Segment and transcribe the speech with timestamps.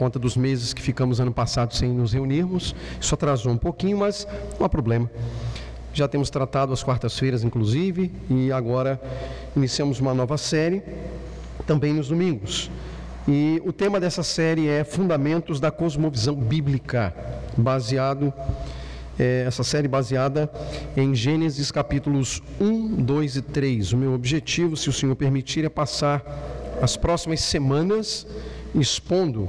[0.00, 2.74] conta dos meses que ficamos ano passado sem nos reunirmos.
[2.98, 4.26] Isso atrasou um pouquinho, mas
[4.58, 5.10] não há problema.
[5.92, 8.98] Já temos tratado as quartas-feiras, inclusive, e agora
[9.54, 10.82] iniciamos uma nova série,
[11.66, 12.70] também nos domingos.
[13.28, 17.14] E o tema dessa série é Fundamentos da Cosmovisão Bíblica,
[17.54, 18.32] baseado,
[19.18, 20.50] é, essa série baseada
[20.96, 23.92] em Gênesis capítulos 1, 2 e 3.
[23.92, 26.24] O meu objetivo, se o Senhor permitir, é passar
[26.80, 28.26] as próximas semanas
[28.74, 29.46] expondo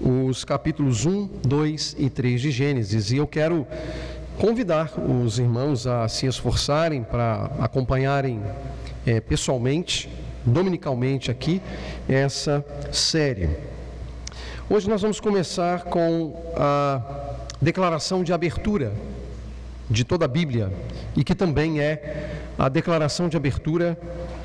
[0.00, 3.10] os capítulos 1, 2 e 3 de Gênesis.
[3.10, 3.66] E eu quero
[4.38, 8.42] convidar os irmãos a se esforçarem para acompanharem
[9.06, 10.08] é, pessoalmente,
[10.44, 11.62] dominicalmente aqui,
[12.08, 13.48] essa série.
[14.68, 18.92] Hoje nós vamos começar com a declaração de abertura
[19.88, 20.72] de toda a Bíblia
[21.16, 23.98] e que também é a declaração de abertura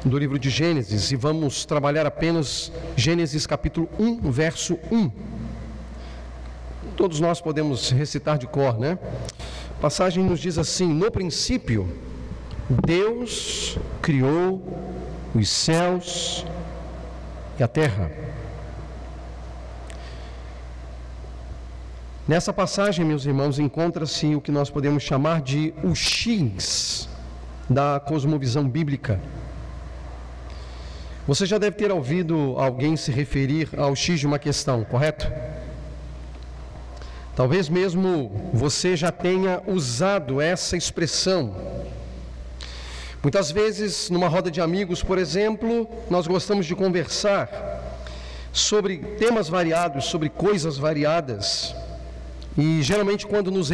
[0.06, 5.12] do livro de Gênesis e vamos trabalhar apenas Gênesis capítulo 1, verso 1.
[6.96, 8.98] Todos nós podemos recitar de cor, né?
[9.78, 11.90] A passagem nos diz assim: No princípio,
[12.70, 14.62] Deus criou
[15.34, 16.46] os céus
[17.60, 18.12] e a terra.
[22.28, 27.10] Nessa passagem, meus irmãos, encontra-se o que nós podemos chamar de o X
[27.70, 29.20] da cosmovisão bíblica.
[31.28, 35.32] Você já deve ter ouvido alguém se referir ao X de uma questão, correto?
[37.36, 41.56] Talvez mesmo você já tenha usado essa expressão.
[43.24, 47.50] Muitas vezes, numa roda de amigos, por exemplo, nós gostamos de conversar
[48.52, 51.74] sobre temas variados, sobre coisas variadas.
[52.58, 53.70] E geralmente, quando nos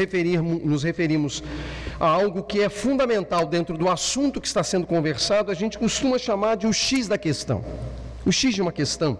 [0.64, 1.44] nos referimos
[2.00, 6.20] a algo que é fundamental dentro do assunto que está sendo conversado, a gente costuma
[6.20, 7.66] chamar de o X da questão.
[8.24, 9.18] O X de uma questão.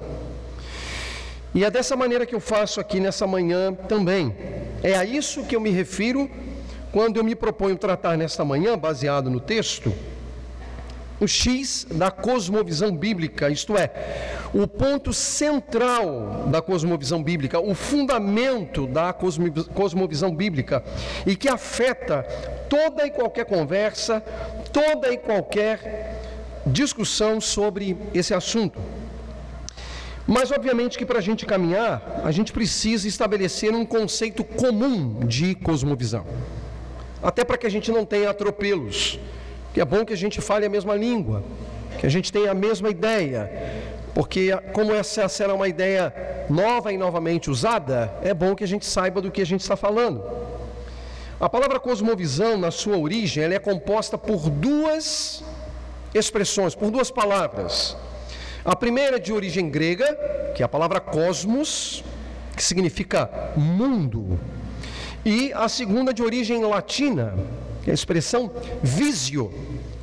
[1.54, 4.36] E é dessa maneira que eu faço aqui nessa manhã também.
[4.84, 6.30] É a isso que eu me refiro
[6.92, 9.94] quando eu me proponho tratar nesta manhã, baseado no texto,
[11.20, 13.92] o X da cosmovisão bíblica, isto é,
[14.54, 20.84] o ponto central da cosmovisão bíblica, o fundamento da cosmovisão bíblica
[21.26, 22.24] e que afeta
[22.70, 24.22] toda e qualquer conversa,
[24.72, 26.22] toda e qualquer
[26.66, 28.80] discussão sobre esse assunto.
[30.28, 35.56] Mas, obviamente, que para a gente caminhar, a gente precisa estabelecer um conceito comum de
[35.56, 36.26] cosmovisão,
[37.24, 39.20] até para que a gente não tenha atropelos
[39.78, 41.44] que é bom que a gente fale a mesma língua,
[42.00, 43.48] que a gente tenha a mesma ideia,
[44.16, 46.12] porque como essa será uma ideia
[46.50, 49.76] nova e novamente usada, é bom que a gente saiba do que a gente está
[49.76, 50.24] falando.
[51.40, 55.44] A palavra cosmovisão, na sua origem, ela é composta por duas
[56.12, 57.96] expressões, por duas palavras.
[58.68, 60.14] A primeira é de origem grega,
[60.54, 62.04] que é a palavra cosmos,
[62.54, 64.38] que significa mundo,
[65.24, 67.34] e a segunda de origem latina,
[67.82, 68.52] que é a expressão
[68.84, 69.54] visio,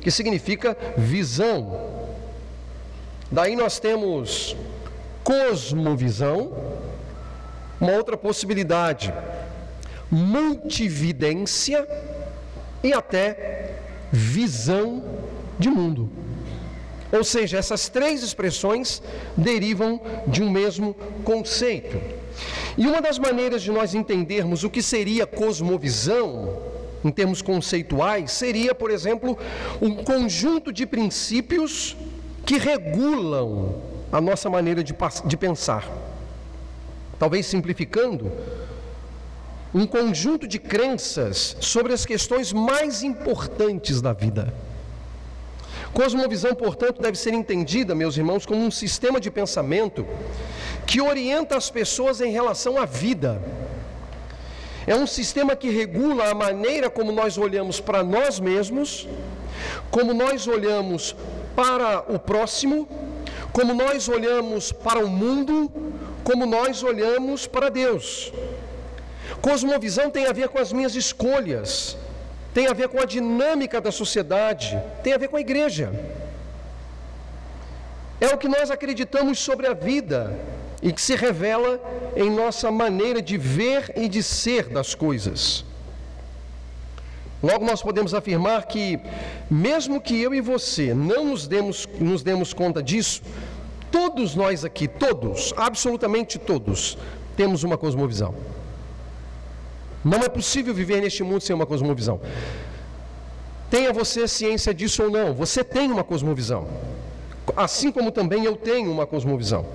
[0.01, 1.79] que significa visão.
[3.31, 4.57] Daí nós temos
[5.23, 6.51] cosmovisão,
[7.79, 9.13] uma outra possibilidade,
[10.09, 11.87] multividência
[12.83, 13.75] e até
[14.11, 15.03] visão
[15.59, 16.24] de mundo.
[17.15, 19.01] Ou seja, essas três expressões
[19.37, 20.93] derivam de um mesmo
[21.23, 21.97] conceito.
[22.77, 26.61] E uma das maneiras de nós entendermos o que seria cosmovisão
[27.05, 29.37] em termos conceituais, seria, por exemplo,
[29.79, 31.95] um conjunto de princípios
[32.45, 33.75] que regulam
[34.11, 34.93] a nossa maneira de,
[35.25, 35.87] de pensar.
[37.19, 38.31] Talvez simplificando,
[39.73, 44.53] um conjunto de crenças sobre as questões mais importantes da vida.
[45.99, 50.05] Cosmovisão, portanto, deve ser entendida, meus irmãos, como um sistema de pensamento
[50.85, 53.41] que orienta as pessoas em relação à vida
[54.87, 59.07] é um sistema que regula a maneira como nós olhamos para nós mesmos,
[59.89, 61.15] como nós olhamos
[61.55, 62.87] para o próximo,
[63.51, 65.71] como nós olhamos para o mundo,
[66.23, 68.31] como nós olhamos para Deus.
[69.41, 71.97] Cosmovisão tem a ver com as minhas escolhas,
[72.55, 75.87] tem a ver com a dinâmica da sociedade, tem a ver com a igreja.
[78.19, 80.19] É o que nós acreditamos sobre a vida,
[80.81, 81.79] e que se revela
[82.15, 85.65] em nossa maneira de ver e de ser das coisas.
[87.41, 88.99] Logo, nós podemos afirmar que,
[89.49, 93.23] mesmo que eu e você não nos demos, nos demos conta disso,
[93.91, 96.97] todos nós aqui, todos, absolutamente todos,
[97.35, 98.35] temos uma cosmovisão.
[100.05, 102.21] Não é possível viver neste mundo sem uma cosmovisão.
[103.71, 106.67] Tenha você ciência disso ou não, você tem uma cosmovisão.
[107.57, 109.65] Assim como também eu tenho uma cosmovisão.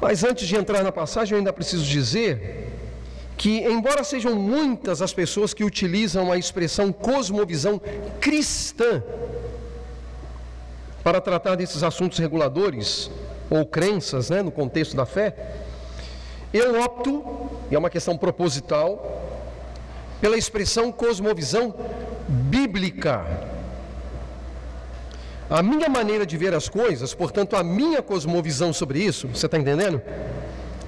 [0.00, 2.66] Mas antes de entrar na passagem, eu ainda preciso dizer
[3.36, 7.80] que, embora sejam muitas as pessoas que utilizam a expressão cosmovisão
[8.20, 9.02] cristã
[11.04, 13.10] para tratar desses assuntos reguladores
[13.48, 15.34] ou crenças, né, no contexto da fé,
[16.52, 17.24] eu opto,
[17.70, 19.20] e é uma questão proposital,
[20.20, 21.74] pela expressão cosmovisão
[22.28, 23.24] bíblica.
[25.48, 29.58] A minha maneira de ver as coisas, portanto, a minha cosmovisão sobre isso, você está
[29.58, 30.00] entendendo?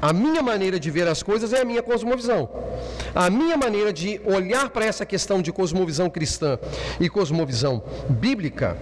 [0.00, 2.48] A minha maneira de ver as coisas é a minha cosmovisão.
[3.14, 6.58] A minha maneira de olhar para essa questão de cosmovisão cristã
[7.00, 8.76] e cosmovisão bíblica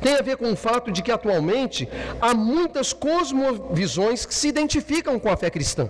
[0.00, 1.88] tem a ver com o fato de que atualmente
[2.20, 5.88] há muitas cosmovisões que se identificam com a fé cristã,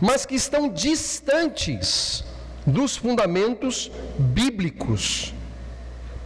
[0.00, 2.24] mas que estão distantes
[2.66, 5.32] dos fundamentos bíblicos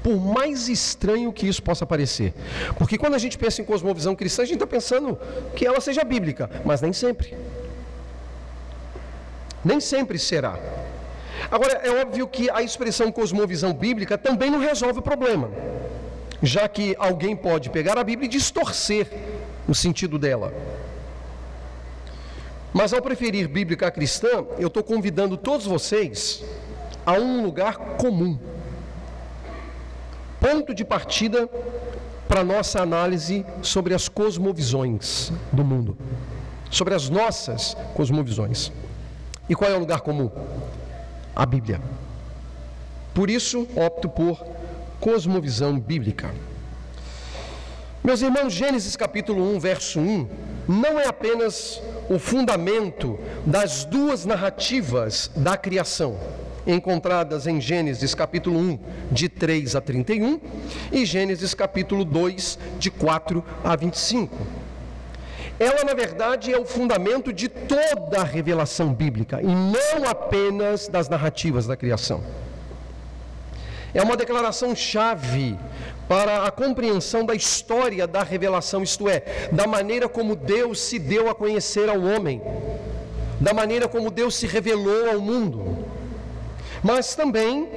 [0.02, 2.32] por mais estranho que isso possa parecer.
[2.78, 5.19] Porque quando a gente pensa em cosmovisão cristã, a gente está pensando
[5.54, 7.36] que ela seja bíblica, mas nem sempre.
[9.64, 10.58] Nem sempre será.
[11.50, 15.50] Agora, é óbvio que a expressão cosmovisão bíblica também não resolve o problema,
[16.42, 19.08] já que alguém pode pegar a Bíblia e distorcer
[19.69, 20.52] o sentido dela.
[22.72, 26.44] Mas ao preferir bíblica cristã, eu estou convidando todos vocês
[27.04, 28.38] a um lugar comum
[30.40, 31.48] ponto de partida
[32.26, 35.98] para nossa análise sobre as cosmovisões do mundo,
[36.70, 38.72] sobre as nossas cosmovisões.
[39.48, 40.31] E qual é o lugar comum?
[41.36, 41.81] A Bíblia.
[43.12, 44.43] Por isso, opto por
[45.00, 46.31] cosmovisão bíblica.
[48.05, 50.29] Meus irmãos, Gênesis capítulo 1, verso 1,
[50.69, 56.19] não é apenas o fundamento das duas narrativas da criação
[56.67, 58.79] encontradas em Gênesis capítulo 1,
[59.11, 60.41] de 3 a 31,
[60.93, 64.37] e Gênesis capítulo 2, de 4 a 25.
[65.58, 71.08] Ela, na verdade, é o fundamento de toda a revelação bíblica e não apenas das
[71.08, 72.23] narrativas da criação.
[73.92, 75.58] É uma declaração chave
[76.08, 79.22] para a compreensão da história da revelação, isto é,
[79.52, 82.42] da maneira como Deus se deu a conhecer ao homem,
[83.40, 85.88] da maneira como Deus se revelou ao mundo
[86.82, 87.69] mas também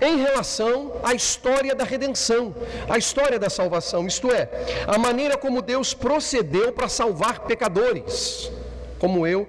[0.00, 2.54] em relação à história da redenção,
[2.88, 4.48] à história da salvação, isto é,
[4.86, 8.50] a maneira como Deus procedeu para salvar pecadores,
[8.98, 9.46] como eu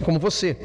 [0.00, 0.56] e como você.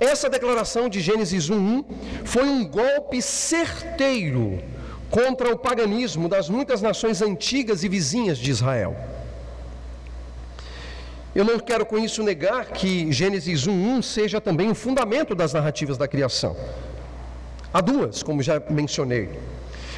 [0.00, 1.84] Essa declaração de Gênesis 1:1
[2.24, 4.62] foi um golpe certeiro
[5.10, 8.96] contra o paganismo das muitas nações antigas e vizinhas de Israel.
[11.34, 15.96] Eu não quero com isso negar que Gênesis 1:1 seja também o fundamento das narrativas
[15.96, 16.56] da criação.
[17.72, 19.30] Há duas, como já mencionei.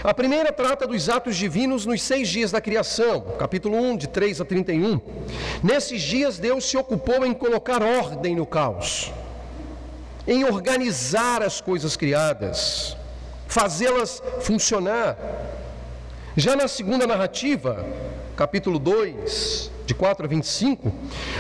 [0.05, 4.41] A primeira trata dos atos divinos nos seis dias da criação, capítulo 1, de 3
[4.41, 5.01] a 31.
[5.63, 9.13] Nesses dias, Deus se ocupou em colocar ordem no caos,
[10.27, 12.97] em organizar as coisas criadas,
[13.47, 15.17] fazê-las funcionar.
[16.37, 17.87] Já na segunda narrativa,
[18.37, 20.93] capítulo 2, de 4 a 25,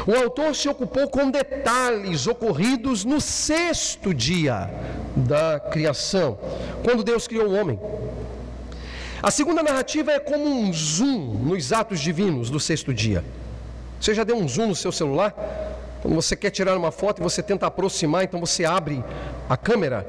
[0.06, 4.70] o autor se ocupou com detalhes ocorridos no sexto dia
[5.16, 6.38] da criação,
[6.84, 7.78] quando Deus criou o homem.
[9.22, 13.24] A segunda narrativa é como um zoom nos atos divinos do sexto dia.
[14.00, 15.34] Você já deu um zoom no seu celular?
[16.06, 19.04] Quando você quer tirar uma foto e você tenta aproximar, então você abre
[19.48, 20.06] a câmera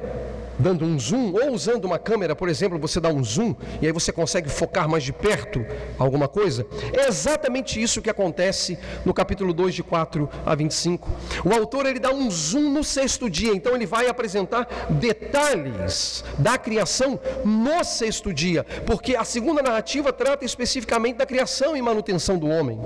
[0.56, 3.52] dando um zoom, ou usando uma câmera, por exemplo, você dá um zoom
[3.82, 5.66] e aí você consegue focar mais de perto
[5.98, 6.64] alguma coisa.
[6.92, 11.10] É exatamente isso que acontece no capítulo 2, de 4 a 25.
[11.44, 16.56] O autor ele dá um zoom no sexto dia, então ele vai apresentar detalhes da
[16.56, 22.46] criação no sexto dia, porque a segunda narrativa trata especificamente da criação e manutenção do
[22.46, 22.80] homem.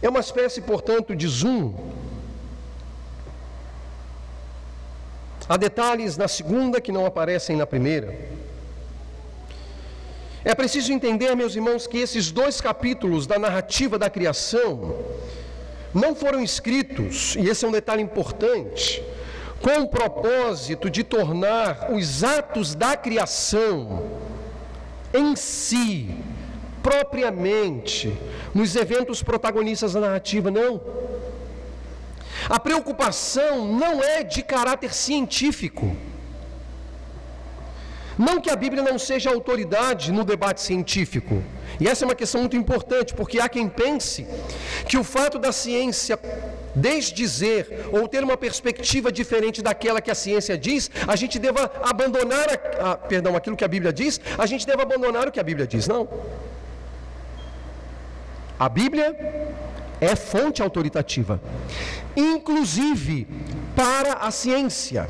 [0.00, 1.74] É uma espécie, portanto, de zoom
[5.48, 8.14] Há detalhes na segunda que não aparecem na primeira.
[10.44, 14.94] É preciso entender, meus irmãos, que esses dois capítulos da narrativa da criação
[15.94, 19.02] não foram escritos, e esse é um detalhe importante,
[19.62, 24.06] com o propósito de tornar os atos da criação
[25.14, 26.14] em si,
[26.88, 28.16] propriamente,
[28.54, 30.80] nos eventos protagonistas da narrativa, não.
[32.48, 33.52] A preocupação
[33.82, 35.94] não é de caráter científico.
[38.26, 41.42] Não que a Bíblia não seja autoridade no debate científico.
[41.78, 44.26] E essa é uma questão muito importante, porque há quem pense
[44.88, 46.18] que o fato da ciência
[46.74, 52.48] desdizer ou ter uma perspectiva diferente daquela que a ciência diz, a gente deva abandonar,
[52.50, 55.42] a, a, perdão, aquilo que a Bíblia diz, a gente deva abandonar o que a
[55.50, 55.86] Bíblia diz.
[55.86, 56.08] Não.
[58.58, 59.16] A Bíblia
[60.00, 61.40] é fonte autoritativa,
[62.16, 63.26] inclusive
[63.76, 65.08] para a ciência.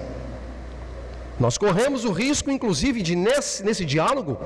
[1.40, 4.38] Nós corremos o risco, inclusive, de nesse, nesse diálogo,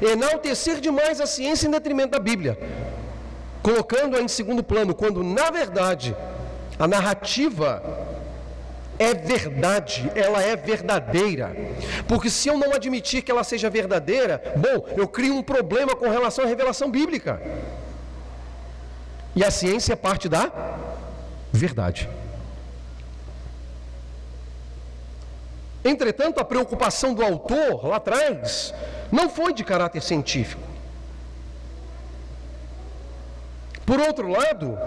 [0.00, 2.58] enaltecer demais a ciência em detrimento da Bíblia,
[3.62, 6.16] colocando-a em segundo plano, quando na verdade
[6.78, 7.82] a narrativa
[8.98, 11.54] é verdade, ela é verdadeira.
[12.08, 16.08] Porque se eu não admitir que ela seja verdadeira, bom, eu crio um problema com
[16.08, 17.40] relação à revelação bíblica.
[19.34, 20.50] E a ciência é parte da
[21.52, 22.08] verdade.
[25.84, 28.72] Entretanto, a preocupação do autor lá atrás
[29.10, 30.62] não foi de caráter científico.
[33.84, 34.78] Por outro lado,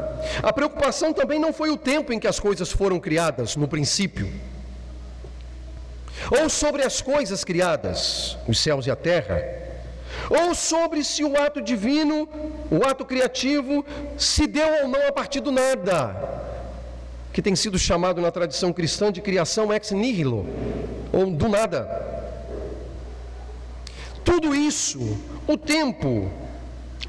[0.41, 4.31] a preocupação também não foi o tempo em que as coisas foram criadas, no princípio,
[6.31, 9.64] ou sobre as coisas criadas, os céus e a terra,
[10.29, 12.27] ou sobre se o ato divino,
[12.71, 13.85] o ato criativo,
[14.17, 16.15] se deu ou não a partir do nada,
[17.31, 20.47] que tem sido chamado na tradição cristã de criação ex nihilo,
[21.11, 21.87] ou do nada.
[24.23, 24.99] Tudo isso,
[25.47, 26.31] o tempo,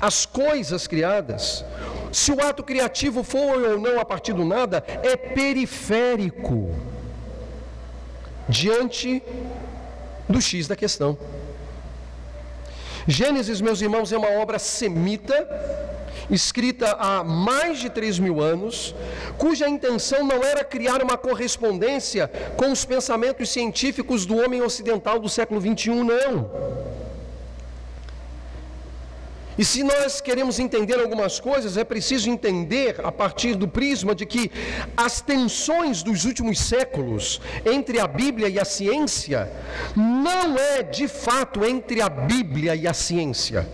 [0.01, 1.65] as coisas criadas,
[2.13, 6.75] se o ato criativo foi ou não a partir do nada, é periférico
[8.49, 9.23] diante
[10.29, 11.17] do X da questão.
[13.09, 15.49] Gênesis, meus irmãos, é uma obra semita,
[16.29, 18.97] escrita há mais de três mil anos,
[19.39, 25.29] cuja intenção não era criar uma correspondência com os pensamentos científicos do homem ocidental do
[25.29, 26.51] século 21, não.
[29.59, 34.27] E se nós queremos entender algumas coisas, é preciso entender a partir do prisma de
[34.27, 34.51] que
[34.97, 39.51] as tensões dos últimos séculos entre a Bíblia e a ciência
[39.97, 43.67] não é de fato entre a Bíblia e a ciência,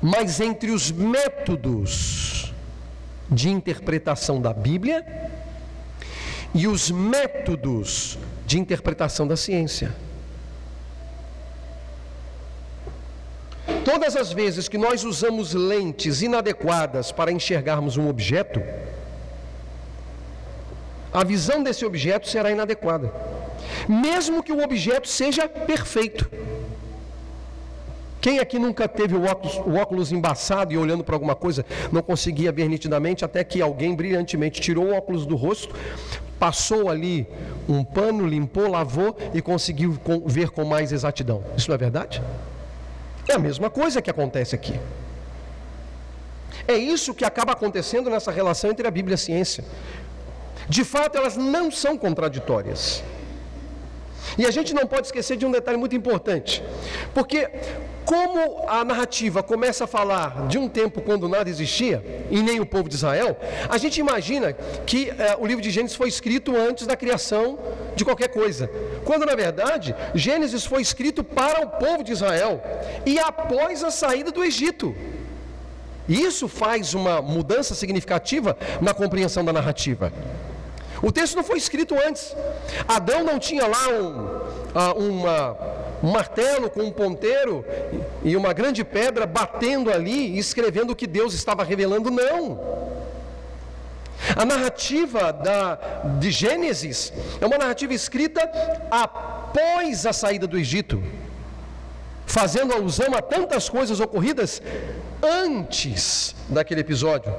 [0.00, 2.54] mas entre os métodos
[3.30, 5.04] de interpretação da Bíblia
[6.54, 10.07] e os métodos de interpretação da ciência.
[13.90, 18.62] Todas as vezes que nós usamos lentes inadequadas para enxergarmos um objeto,
[21.10, 23.10] a visão desse objeto será inadequada,
[23.88, 26.30] mesmo que o objeto seja perfeito.
[28.20, 32.02] Quem aqui nunca teve o óculos, o óculos embaçado e olhando para alguma coisa não
[32.02, 35.74] conseguia ver nitidamente, até que alguém brilhantemente tirou o óculos do rosto,
[36.38, 37.26] passou ali
[37.66, 41.42] um pano, limpou, lavou e conseguiu ver com mais exatidão?
[41.56, 42.20] Isso não é verdade?
[43.28, 44.78] É a mesma coisa que acontece aqui.
[46.66, 49.64] É isso que acaba acontecendo nessa relação entre a Bíblia e a ciência.
[50.68, 53.02] De fato, elas não são contraditórias.
[54.36, 56.62] E a gente não pode esquecer de um detalhe muito importante,
[57.14, 57.48] porque
[58.08, 62.64] como a narrativa começa a falar de um tempo quando nada existia, e nem o
[62.64, 63.36] povo de Israel,
[63.68, 67.58] a gente imagina que eh, o livro de Gênesis foi escrito antes da criação
[67.94, 68.70] de qualquer coisa,
[69.04, 72.62] quando na verdade Gênesis foi escrito para o povo de Israel
[73.04, 74.96] e após a saída do Egito.
[76.08, 80.10] Isso faz uma mudança significativa na compreensão da narrativa.
[81.02, 82.34] O texto não foi escrito antes.
[82.88, 84.40] Adão não tinha lá um,
[84.74, 85.56] ah, uma,
[86.02, 87.64] um martelo com um ponteiro
[88.22, 92.78] e uma grande pedra batendo ali e escrevendo o que Deus estava revelando, não.
[94.36, 95.76] A narrativa da,
[96.18, 98.40] de Gênesis é uma narrativa escrita
[98.90, 101.02] após a saída do Egito,
[102.26, 104.60] fazendo alusão a tantas coisas ocorridas
[105.22, 107.32] antes daquele episódio.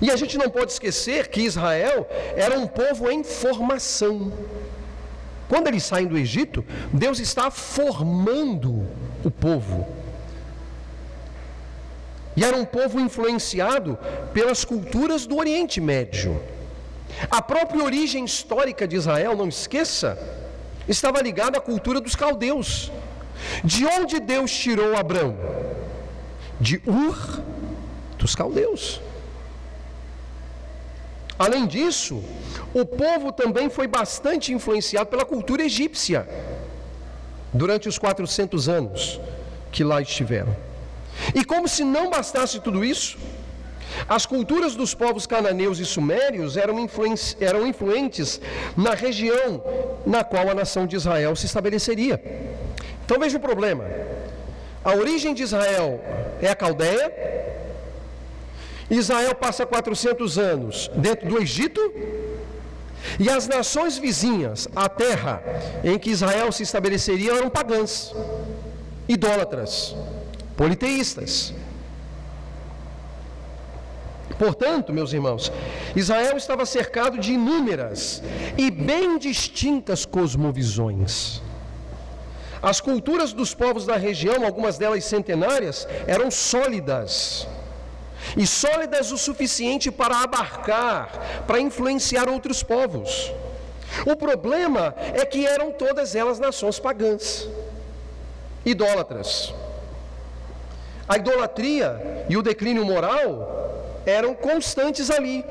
[0.00, 4.32] E a gente não pode esquecer que Israel era um povo em formação.
[5.54, 8.88] Quando eles saem do Egito, Deus está formando
[9.24, 9.86] o povo.
[12.36, 13.96] E era um povo influenciado
[14.32, 16.42] pelas culturas do Oriente Médio.
[17.30, 20.18] A própria origem histórica de Israel, não esqueça,
[20.88, 22.90] estava ligada à cultura dos caldeus.
[23.62, 25.36] De onde Deus tirou Abraão?
[26.60, 27.40] De Ur
[28.18, 29.00] dos caldeus.
[31.38, 32.22] Além disso,
[32.72, 36.28] o povo também foi bastante influenciado pela cultura egípcia
[37.52, 39.20] durante os 400 anos
[39.72, 40.56] que lá estiveram.
[41.34, 43.18] E como se não bastasse tudo isso,
[44.08, 46.76] as culturas dos povos cananeus e sumérios eram,
[47.40, 48.40] eram influentes
[48.76, 49.62] na região
[50.06, 52.20] na qual a nação de Israel se estabeleceria.
[53.04, 53.84] Então veja o problema:
[54.84, 56.00] a origem de Israel
[56.40, 57.12] é a Caldeia,
[58.96, 61.80] Israel passa 400 anos dentro do Egito,
[63.18, 65.42] e as nações vizinhas, a terra
[65.82, 68.14] em que Israel se estabeleceria, eram pagãs,
[69.08, 69.94] idólatras,
[70.56, 71.54] politeístas.
[74.38, 75.52] Portanto, meus irmãos,
[75.94, 78.22] Israel estava cercado de inúmeras
[78.58, 81.40] e bem distintas cosmovisões.
[82.60, 87.46] As culturas dos povos da região, algumas delas centenárias, eram sólidas.
[88.36, 91.10] E sólidas o suficiente para abarcar,
[91.46, 93.32] para influenciar outros povos.
[94.06, 97.48] O problema é que eram todas elas nações pagãs,
[98.64, 99.54] idólatras.
[101.08, 105.44] A idolatria e o declínio moral eram constantes ali.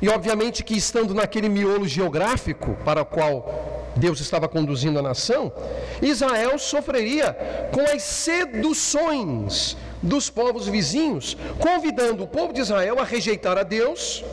[0.00, 5.52] E obviamente que estando naquele miolo geográfico para o qual Deus estava conduzindo a nação,
[6.00, 7.36] Israel sofreria
[7.72, 14.24] com as seduções dos povos vizinhos, convidando o povo de Israel a rejeitar a Deus,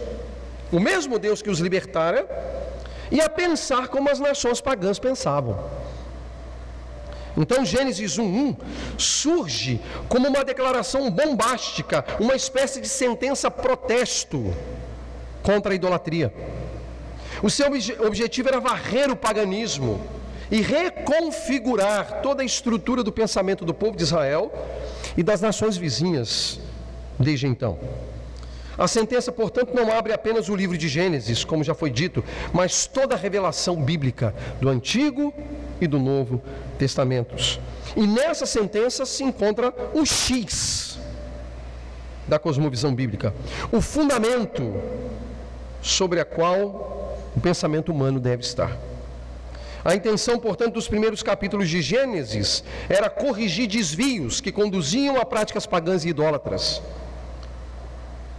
[0.71, 2.27] o mesmo Deus que os libertara,
[3.11, 5.59] e a pensar como as nações pagãs pensavam.
[7.37, 8.55] Então Gênesis 1:1
[8.97, 14.53] surge como uma declaração bombástica, uma espécie de sentença protesto
[15.43, 16.33] contra a idolatria.
[17.41, 17.67] O seu
[18.05, 20.01] objetivo era varrer o paganismo
[20.51, 24.51] e reconfigurar toda a estrutura do pensamento do povo de Israel
[25.15, 26.59] e das nações vizinhas
[27.17, 27.77] desde então.
[28.77, 32.87] A sentença, portanto, não abre apenas o livro de Gênesis, como já foi dito, mas
[32.87, 35.33] toda a revelação bíblica do Antigo
[35.81, 36.41] e do Novo
[36.77, 37.59] Testamentos.
[37.95, 40.97] E nessa sentença se encontra o X
[42.25, 43.33] da cosmovisão bíblica,
[43.71, 44.81] o fundamento
[45.81, 46.98] sobre a qual
[47.35, 48.77] o pensamento humano deve estar.
[49.83, 55.65] A intenção, portanto, dos primeiros capítulos de Gênesis era corrigir desvios que conduziam a práticas
[55.65, 56.81] pagãs e idólatras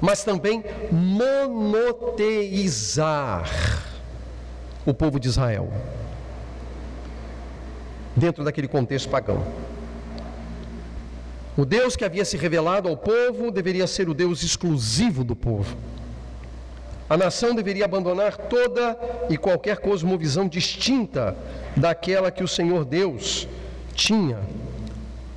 [0.01, 1.85] mas também monoteizar
[4.87, 5.71] o povo de Israel
[8.17, 9.45] dentro daquele contexto pagão.
[11.57, 15.77] O Deus que havia se revelado ao povo deveria ser o Deus exclusivo do povo.
[17.11, 18.97] A nação deveria abandonar toda
[19.29, 21.37] e qualquer cosmovisão distinta
[21.77, 23.49] daquela que o Senhor Deus
[23.93, 24.39] tinha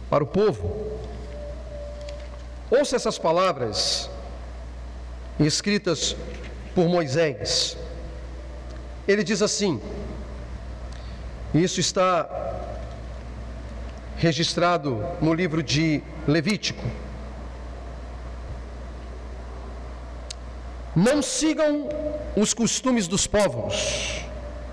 [0.08, 1.00] para o povo.
[2.70, 4.08] Ouça essas palavras
[5.40, 6.16] escritas
[6.76, 7.76] por Moisés.
[9.08, 9.82] Ele diz assim:
[11.56, 12.30] isso está
[14.18, 16.84] registrado no livro de Levítico.
[20.96, 21.90] Não sigam
[22.36, 24.24] os costumes dos povos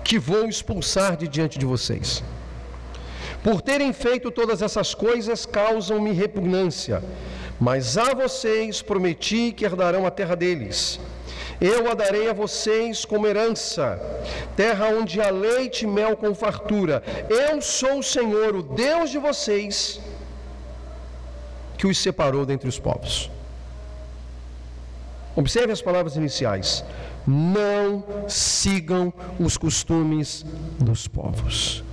[0.03, 2.23] que vou expulsar de diante de vocês.
[3.43, 7.01] Por terem feito todas essas coisas, causam-me repugnância
[7.61, 10.99] mas a vocês prometi que herdarão a terra deles.
[11.73, 14.01] Eu a darei a vocês como herança,
[14.55, 17.03] terra onde há leite e mel com fartura.
[17.29, 20.01] Eu sou o Senhor, o Deus de vocês,
[21.77, 23.29] que os separou dentre os povos.
[25.35, 26.83] Observe as palavras iniciais.
[27.25, 30.45] Não sigam os costumes
[30.79, 31.83] dos povos.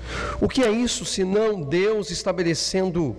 [0.41, 3.15] O que é isso senão Deus estabelecendo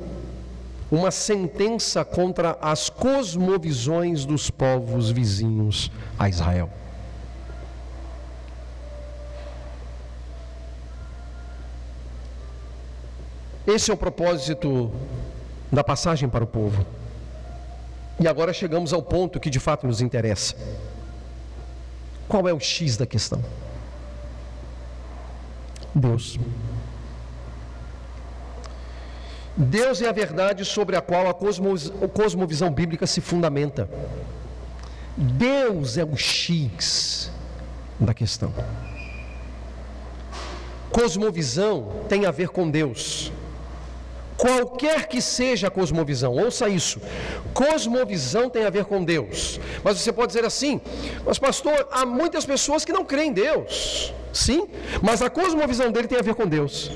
[0.91, 6.69] uma sentença contra as cosmovisões dos povos vizinhos a Israel.
[13.67, 14.91] Esse é o propósito
[15.71, 16.83] da passagem para o povo.
[18.19, 20.55] E agora chegamos ao ponto que de fato nos interessa.
[22.27, 23.43] Qual é o X da questão?
[25.95, 26.37] Deus.
[29.55, 33.89] Deus é a verdade sobre a qual a cosmovisão bíblica se fundamenta.
[35.17, 37.31] Deus é o X
[37.99, 38.53] da questão.
[40.91, 43.31] Cosmovisão tem a ver com Deus.
[44.39, 46.97] Qualquer que seja a cosmovisão, ouça isso.
[47.53, 49.59] Cosmovisão tem a ver com Deus.
[49.83, 50.79] Mas você pode dizer assim:
[51.25, 54.13] Mas, pastor, há muitas pessoas que não creem em Deus.
[54.31, 54.61] Sim,
[55.01, 56.89] mas a cosmovisão dele tem a ver com Deus.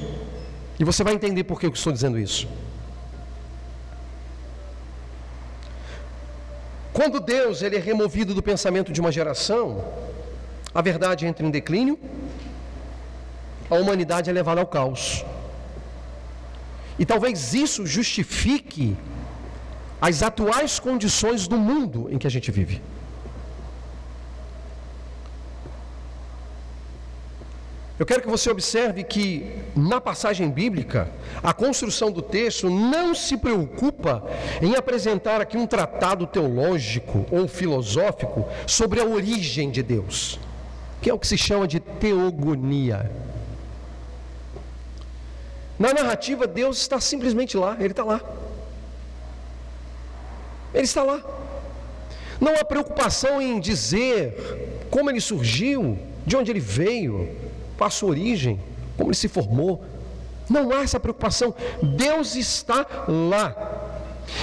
[0.80, 2.48] E você vai entender por que eu estou dizendo isso.
[6.94, 9.84] Quando Deus ele é removido do pensamento de uma geração,
[10.74, 12.00] a verdade entra em declínio,
[13.70, 15.26] a humanidade é levada ao caos.
[16.98, 18.96] E talvez isso justifique
[20.02, 22.82] as atuais condições do mundo em que a gente vive.
[27.98, 31.10] Eu quero que você observe que na passagem bíblica,
[31.44, 34.24] a construção do texto não se preocupa
[34.62, 40.40] em apresentar aqui um tratado teológico ou filosófico sobre a origem de Deus,
[41.02, 43.12] que é o que se chama de teogonia.
[45.78, 48.22] Na narrativa, Deus está simplesmente lá, Ele está lá.
[50.74, 51.22] Ele está lá.
[52.40, 57.30] Não há preocupação em dizer como ele surgiu, de onde ele veio,
[57.78, 58.60] qual a sua origem,
[58.98, 59.84] como ele se formou.
[60.50, 61.54] Não há essa preocupação.
[61.82, 63.56] Deus está lá.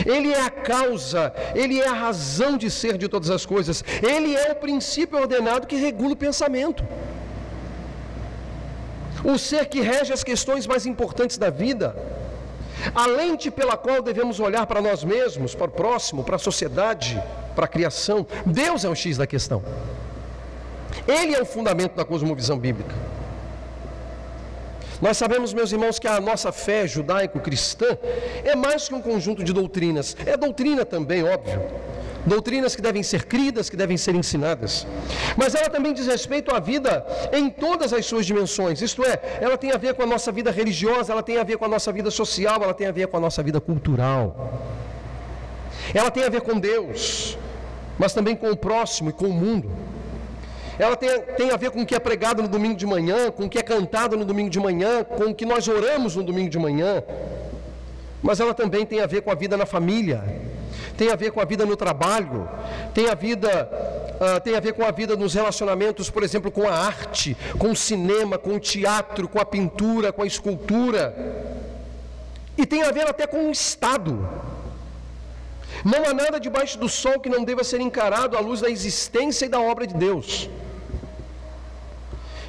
[0.06, 3.84] Ele é a causa, ele é a razão de ser de todas as coisas.
[4.02, 6.84] Ele é o princípio ordenado que regula o pensamento.
[9.24, 11.94] O ser que rege as questões mais importantes da vida.
[12.94, 17.22] A lente pela qual devemos olhar para nós mesmos, para o próximo, para a sociedade,
[17.54, 18.26] para a criação.
[18.46, 19.62] Deus é o X da questão.
[21.06, 22.94] Ele é o fundamento da cosmovisão bíblica.
[25.00, 27.96] Nós sabemos, meus irmãos, que a nossa fé judaico-cristã
[28.44, 30.16] é mais que um conjunto de doutrinas.
[30.26, 31.62] É doutrina também, óbvio.
[32.26, 34.86] Doutrinas que devem ser cridas, que devem ser ensinadas.
[35.36, 38.82] Mas ela também diz respeito à vida em todas as suas dimensões.
[38.82, 41.56] Isto é, ela tem a ver com a nossa vida religiosa, ela tem a ver
[41.56, 44.52] com a nossa vida social, ela tem a ver com a nossa vida cultural.
[45.94, 47.38] Ela tem a ver com Deus,
[47.98, 49.70] mas também com o próximo e com o mundo.
[50.78, 53.44] Ela tem, tem a ver com o que é pregado no domingo de manhã, com
[53.44, 56.48] o que é cantado no domingo de manhã, com o que nós oramos no domingo
[56.48, 57.02] de manhã.
[58.22, 60.22] Mas ela também tem a ver com a vida na família,
[61.00, 62.46] tem a ver com a vida no trabalho,
[62.92, 63.50] tem a vida
[64.20, 67.70] uh, tem a ver com a vida nos relacionamentos, por exemplo, com a arte, com
[67.70, 71.02] o cinema, com o teatro, com a pintura, com a escultura.
[72.58, 74.28] E tem a ver até com o Estado.
[75.82, 79.46] Não há nada debaixo do sol que não deva ser encarado à luz da existência
[79.46, 80.50] e da obra de Deus.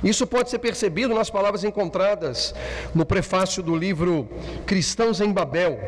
[0.03, 2.53] Isso pode ser percebido nas palavras encontradas
[2.93, 4.27] no prefácio do livro
[4.65, 5.79] Cristãos em Babel.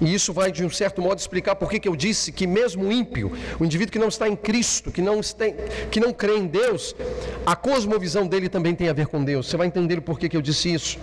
[0.00, 2.92] E isso vai, de um certo modo, explicar por que eu disse que, mesmo o
[2.92, 5.44] ímpio, o indivíduo que não está em Cristo, que não, está,
[5.90, 6.96] que não crê em Deus,
[7.44, 9.48] a cosmovisão dele também tem a ver com Deus.
[9.48, 10.98] Você vai entender porquê que eu disse isso.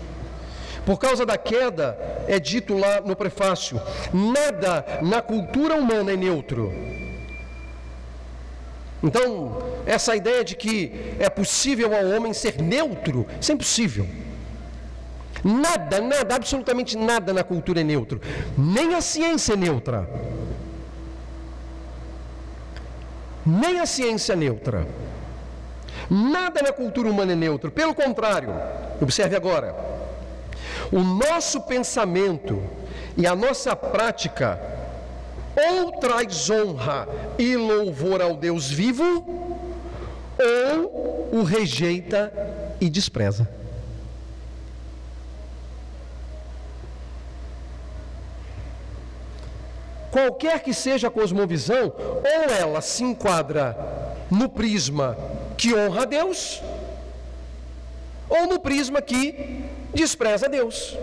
[0.84, 3.80] Por causa da queda, é dito lá no prefácio:
[4.14, 6.74] nada na cultura humana é neutro.
[9.04, 14.08] Então, essa ideia de que é possível ao homem ser neutro, isso é impossível.
[15.44, 18.22] Nada, nada, absolutamente nada na cultura é neutro.
[18.58, 20.10] Nem a ciência é neutra.
[23.46, 24.88] Nem a ciência é neutra.
[26.10, 27.72] Nada na cultura humana é neutro.
[27.72, 28.50] Pelo contrário,
[29.02, 29.76] observe agora.
[30.92, 32.62] O nosso pensamento
[33.16, 34.60] e a nossa prática
[35.58, 39.26] ou traz honra e louvor ao Deus vivo,
[40.40, 42.32] ou o rejeita
[42.80, 43.50] e despreza.
[50.18, 53.78] Qualquer que seja a cosmovisão, ou ela se enquadra
[54.32, 55.16] no prisma
[55.56, 56.60] que honra a Deus,
[58.28, 60.98] ou no prisma que despreza Deus.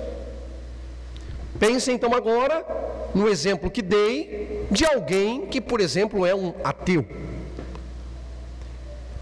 [1.61, 2.67] Pense então agora
[3.15, 7.07] no exemplo que dei de alguém que, por exemplo, é um ateu.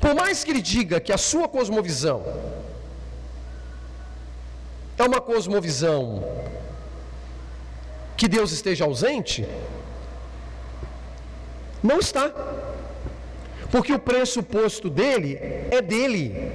[0.01, 2.25] Por mais que ele diga que a sua cosmovisão
[4.97, 6.25] é uma cosmovisão
[8.17, 9.47] que Deus esteja ausente,
[11.83, 12.31] não está.
[13.71, 15.39] Porque o pressuposto dele
[15.71, 16.53] é dele.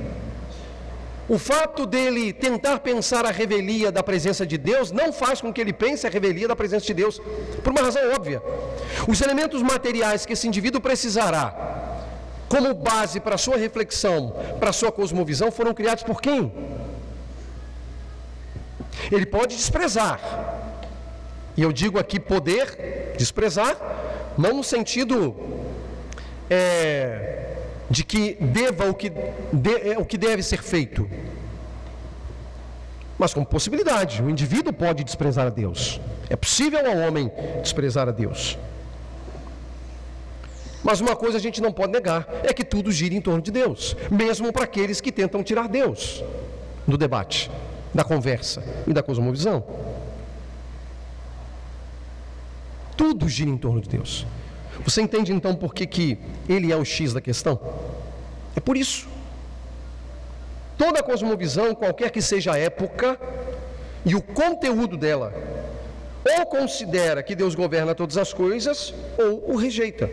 [1.28, 5.60] O fato dele tentar pensar a revelia da presença de Deus não faz com que
[5.60, 7.20] ele pense a revelia da presença de Deus,
[7.64, 8.42] por uma razão óbvia.
[9.08, 11.46] Os elementos materiais que esse indivíduo precisará,
[12.48, 16.54] como base para a sua reflexão, para a sua cosmovisão, foram criados por quem?
[19.12, 20.22] Ele pode desprezar,
[21.58, 23.76] e eu digo aqui poder desprezar,
[24.38, 25.36] não no sentido
[26.50, 27.56] é,
[27.90, 31.10] de que deva o que, de, é, o que deve ser feito.
[33.18, 36.00] Mas como possibilidade, o indivíduo pode desprezar a Deus.
[36.30, 38.58] É possível ao homem desprezar a Deus.
[40.84, 43.52] Mas uma coisa a gente não pode negar: é que tudo gira em torno de
[43.52, 46.24] Deus, mesmo para aqueles que tentam tirar Deus
[46.88, 47.50] do debate,
[47.94, 49.64] da conversa e da cosmovisão.
[52.98, 54.26] Tudo gira em torno de Deus.
[54.84, 56.18] Você entende então por que, que
[56.50, 57.60] ele é o X da questão?
[58.56, 59.08] É por isso.
[60.78, 63.20] Toda cosmovisão, qualquer que seja a época
[64.06, 65.34] e o conteúdo dela,
[66.38, 70.10] ou considera que Deus governa todas as coisas, ou o rejeita.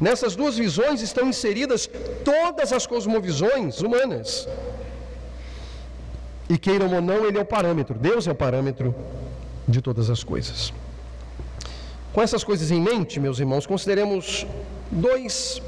[0.00, 1.88] Nessas duas visões estão inseridas
[2.24, 4.48] todas as cosmovisões humanas.
[6.48, 8.94] E queiram ou não, ele é o parâmetro, Deus é o parâmetro
[9.66, 10.72] de todas as coisas.
[12.12, 14.46] Com essas coisas em mente, meus irmãos, consideremos
[14.90, 15.62] dois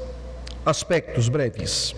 [0.65, 1.95] aspectos breves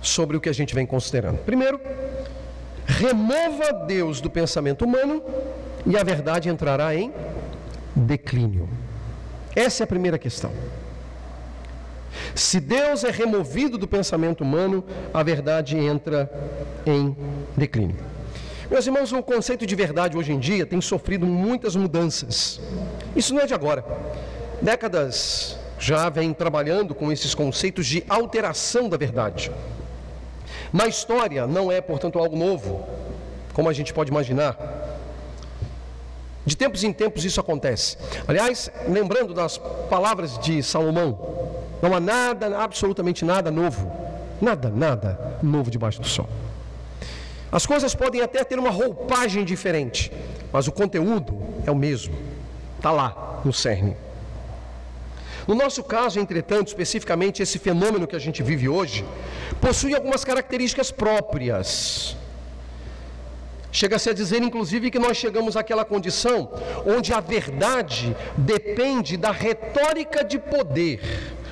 [0.00, 1.38] sobre o que a gente vem considerando.
[1.38, 1.80] Primeiro,
[2.90, 5.22] Remova Deus do pensamento humano
[5.86, 7.12] e a verdade entrará em
[7.94, 8.68] declínio.
[9.54, 10.50] Essa é a primeira questão.
[12.34, 16.30] Se Deus é removido do pensamento humano, a verdade entra
[16.84, 17.16] em
[17.56, 17.96] declínio.
[18.70, 22.60] Meus irmãos, o conceito de verdade hoje em dia tem sofrido muitas mudanças.
[23.16, 23.84] Isso não é de agora.
[24.62, 29.50] Décadas já vem trabalhando com esses conceitos de alteração da verdade.
[30.72, 32.86] Na história não é, portanto, algo novo,
[33.52, 34.56] como a gente pode imaginar.
[36.46, 37.98] De tempos em tempos isso acontece.
[38.28, 41.18] Aliás, lembrando das palavras de Salomão,
[41.82, 43.90] não há nada, absolutamente nada novo.
[44.40, 46.28] Nada, nada novo debaixo do sol.
[47.52, 50.12] As coisas podem até ter uma roupagem diferente,
[50.52, 52.14] mas o conteúdo é o mesmo.
[52.76, 53.96] Está lá, no cerne.
[55.48, 59.04] No nosso caso, entretanto, especificamente esse fenômeno que a gente vive hoje,
[59.60, 62.16] possui algumas características próprias.
[63.72, 66.52] Chega-se a dizer, inclusive, que nós chegamos àquela condição
[66.86, 71.00] onde a verdade depende da retórica de poder,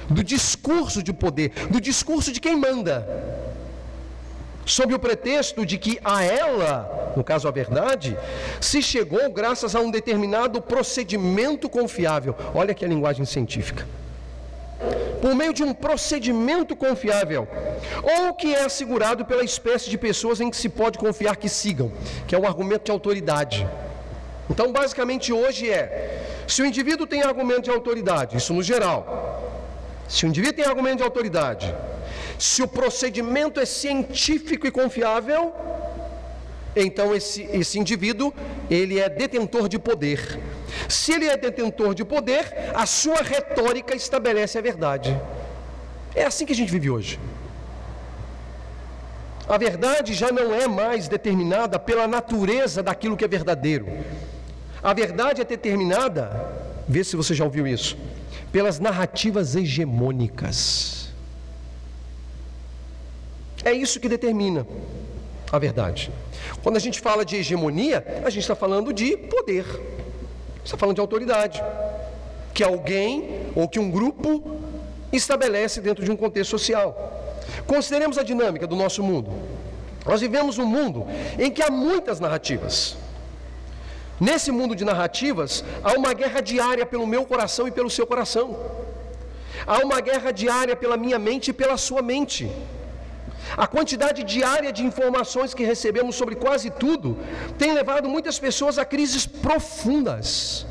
[0.09, 3.48] do discurso de poder, do discurso de quem manda.
[4.69, 8.17] Sob o pretexto de que a ela, no caso a verdade,
[8.61, 12.37] se chegou graças a um determinado procedimento confiável.
[12.55, 13.87] Olha que é a linguagem científica
[15.21, 17.49] por meio de um procedimento confiável,
[18.05, 21.91] ou que é assegurado pela espécie de pessoas em que se pode confiar que sigam,
[22.27, 23.69] que é um argumento de autoridade.
[24.49, 29.43] Então, basicamente, hoje é: se o indivíduo tem argumento de autoridade, isso no geral,
[30.09, 31.75] se o indivíduo tem argumento de autoridade,
[32.39, 35.53] se o procedimento é científico e confiável,
[36.77, 38.33] então esse, esse indivíduo
[38.71, 40.41] ele é detentor de poder.
[40.89, 45.19] Se ele é detentor de poder, a sua retórica estabelece a verdade.
[46.15, 47.19] É assim que a gente vive hoje.
[49.49, 53.89] A verdade já não é mais determinada pela natureza daquilo que é verdadeiro.
[54.83, 56.55] A verdade é determinada,
[56.87, 57.97] vê se você já ouviu isso,
[58.53, 61.08] pelas narrativas hegemônicas.
[63.65, 64.67] É isso que determina
[65.51, 66.11] a verdade.
[66.63, 69.65] Quando a gente fala de hegemonia, a gente está falando de poder,
[70.65, 71.63] está falando de autoridade,
[72.55, 74.59] que alguém ou que um grupo
[75.13, 76.87] estabelece dentro de um contexto social.
[77.67, 79.31] Consideremos a dinâmica do nosso mundo.
[80.05, 81.07] Nós vivemos um mundo
[81.39, 82.97] em que há muitas narrativas.
[84.21, 88.59] Nesse mundo de narrativas, há uma guerra diária pelo meu coração e pelo seu coração.
[89.67, 92.51] Há uma guerra diária pela minha mente e pela sua mente.
[93.57, 97.17] A quantidade diária de informações que recebemos sobre quase tudo
[97.57, 100.67] tem levado muitas pessoas a crises profundas.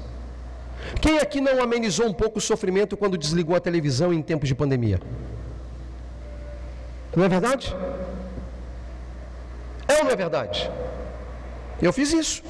[1.02, 4.56] Quem aqui não amenizou um pouco o sofrimento quando desligou a televisão em tempos de
[4.56, 5.00] pandemia?
[7.16, 7.76] Não é verdade?
[9.88, 10.70] É ou não é verdade?
[11.82, 12.44] Eu fiz isso.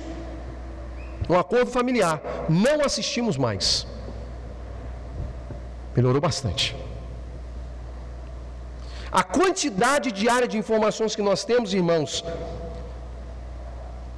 [1.30, 2.22] Um acordo familiar.
[2.50, 3.86] Não assistimos mais.
[5.96, 6.76] Melhorou bastante.
[9.12, 12.24] A quantidade diária de informações que nós temos, irmãos,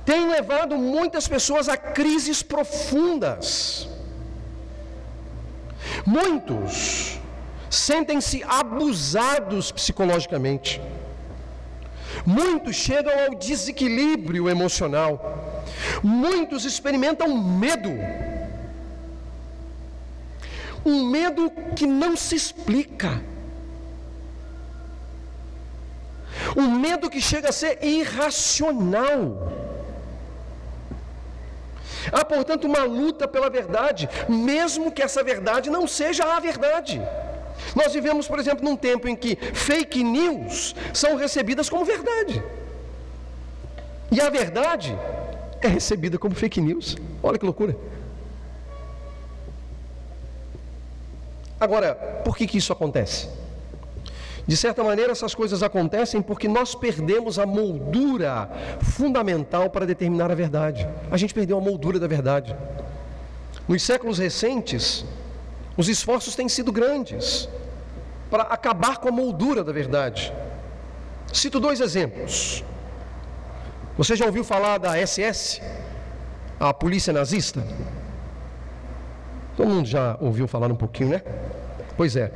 [0.06, 3.88] tem levado muitas pessoas a crises profundas.
[6.06, 7.20] Muitos
[7.70, 10.82] sentem-se abusados psicologicamente.
[12.26, 15.64] Muitos chegam ao desequilíbrio emocional.
[16.02, 17.92] Muitos experimentam medo.
[20.84, 23.22] Um medo que não se explica.
[26.56, 29.52] Um medo que chega a ser irracional.
[32.12, 37.02] Há, portanto, uma luta pela verdade, mesmo que essa verdade não seja a verdade.
[37.76, 42.42] Nós vivemos, por exemplo, num tempo em que fake news são recebidas como verdade.
[44.12, 44.98] E a verdade
[45.62, 46.96] é recebida como fake news.
[47.22, 47.76] Olha que loucura.
[51.60, 53.28] Agora, por que, que isso acontece?
[54.50, 58.50] De certa maneira, essas coisas acontecem porque nós perdemos a moldura
[58.82, 60.90] fundamental para determinar a verdade.
[61.12, 62.56] A gente perdeu a moldura da verdade.
[63.68, 65.06] Nos séculos recentes,
[65.78, 67.48] os esforços têm sido grandes
[68.32, 70.34] para acabar com a moldura da verdade.
[71.32, 72.64] Cito dois exemplos.
[74.00, 75.62] Você já ouviu falar da SS,
[76.60, 77.64] a polícia nazista?
[79.56, 81.22] Todo mundo já ouviu falar um pouquinho, né?
[82.00, 82.32] Pois é.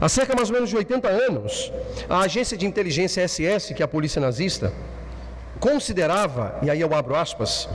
[0.00, 1.72] Há cerca mais ou menos de 80 anos,
[2.08, 4.72] a agência de inteligência SS, que é a polícia nazista,
[5.60, 7.68] considerava, e aí eu abro aspas,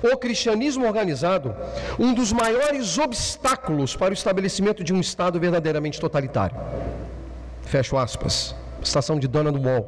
[0.00, 1.52] o cristianismo organizado
[1.98, 6.56] um dos maiores obstáculos para o estabelecimento de um Estado verdadeiramente totalitário.
[7.62, 8.54] Fecho aspas.
[8.80, 9.84] Estação de Dona do Mol.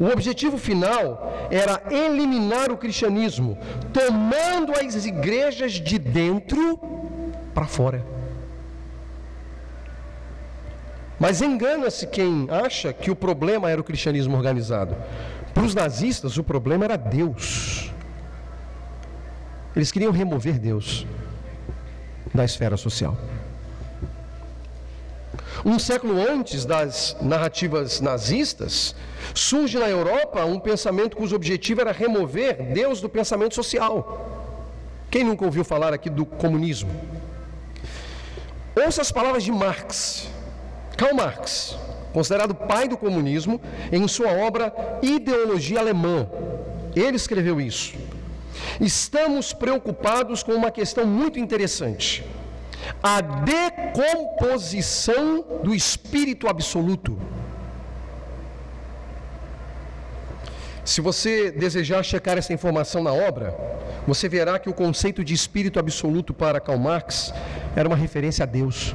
[0.00, 3.58] O objetivo final era eliminar o cristianismo,
[3.92, 6.80] tomando as igrejas de dentro
[7.52, 8.19] para fora.
[11.20, 14.96] Mas engana-se quem acha que o problema era o cristianismo organizado.
[15.52, 17.92] Para os nazistas, o problema era Deus.
[19.76, 21.06] Eles queriam remover Deus
[22.34, 23.18] da esfera social.
[25.62, 28.96] Um século antes das narrativas nazistas,
[29.34, 34.48] surge na Europa um pensamento cujo objetivo era remover Deus do pensamento social.
[35.10, 36.90] Quem nunca ouviu falar aqui do comunismo?
[38.74, 40.30] Ouça as palavras de Marx.
[41.00, 41.78] Karl Marx,
[42.12, 43.58] considerado pai do comunismo,
[43.90, 46.28] em sua obra Ideologia Alemã.
[46.94, 47.94] Ele escreveu isso.
[48.78, 52.22] Estamos preocupados com uma questão muito interessante
[53.02, 57.18] a decomposição do espírito absoluto.
[60.84, 63.56] Se você desejar checar essa informação na obra,
[64.06, 67.32] você verá que o conceito de espírito absoluto para Karl Marx
[67.74, 68.94] era uma referência a Deus.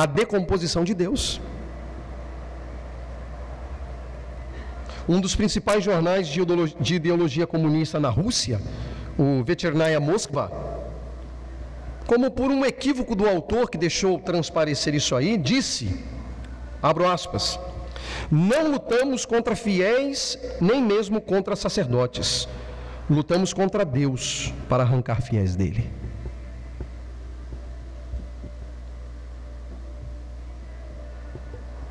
[0.00, 1.40] A decomposição de Deus.
[5.08, 8.60] Um dos principais jornais de ideologia, de ideologia comunista na Rússia
[9.18, 10.52] o Veternaya Moskva,
[12.06, 16.04] como por um equívoco do autor que deixou transparecer isso aí, disse,
[16.82, 17.58] abro aspas,
[18.30, 22.46] não lutamos contra fiéis, nem mesmo contra sacerdotes.
[23.08, 25.90] Lutamos contra Deus para arrancar fiéis dele.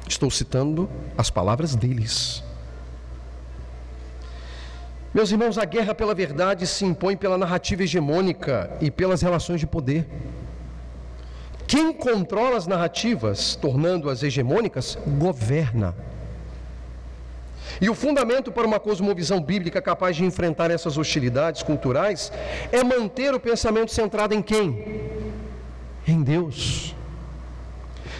[0.08, 2.44] Estou citando as palavras deles.
[5.14, 9.68] Meus irmãos, a guerra pela verdade se impõe pela narrativa hegemônica e pelas relações de
[9.68, 10.06] poder.
[11.68, 15.96] Quem controla as narrativas, tornando-as hegemônicas, governa.
[17.82, 22.32] E o fundamento para uma cosmovisão bíblica capaz de enfrentar essas hostilidades culturais
[22.72, 25.12] é manter o pensamento centrado em quem?
[26.08, 26.95] Em Deus.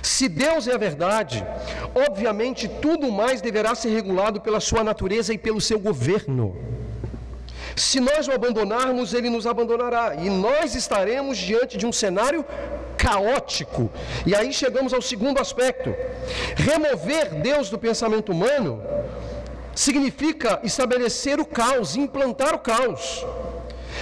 [0.06, 1.44] Se Deus é a verdade,
[2.08, 6.56] obviamente tudo mais deverá ser regulado pela sua natureza e pelo seu governo.
[7.76, 12.46] Se nós o abandonarmos, ele nos abandonará e nós estaremos diante de um cenário
[12.96, 13.90] caótico.
[14.28, 15.90] E aí chegamos ao segundo aspecto.
[16.56, 18.84] Remover Deus do pensamento humano
[19.74, 23.26] significa estabelecer o caos, implantar o caos.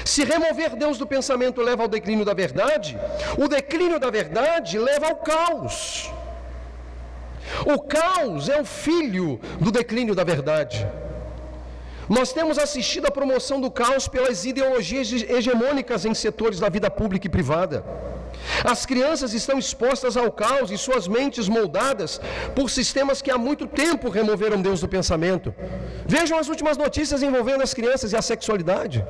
[0.06, 2.98] Se remover Deus do pensamento leva ao declínio da verdade,
[3.38, 6.12] o declínio da verdade leva ao caos.
[7.66, 10.88] O caos é o filho do declínio da verdade.
[12.10, 17.28] Nós temos assistido à promoção do caos pelas ideologias hegemônicas em setores da vida pública
[17.28, 17.84] e privada.
[18.64, 22.20] As crianças estão expostas ao caos e suas mentes moldadas
[22.56, 25.54] por sistemas que há muito tempo removeram Deus do pensamento.
[26.06, 29.06] Vejam as últimas notícias envolvendo as crianças e a sexualidade.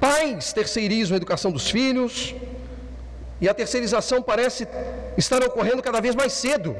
[0.00, 2.34] Pais terceirizam a educação dos filhos,
[3.40, 4.66] e a terceirização parece
[5.16, 6.76] estar ocorrendo cada vez mais cedo.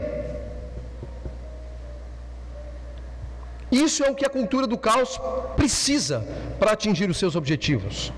[3.70, 5.20] Isso é o que a cultura do caos
[5.56, 6.24] precisa
[6.58, 8.12] para atingir os seus objetivos.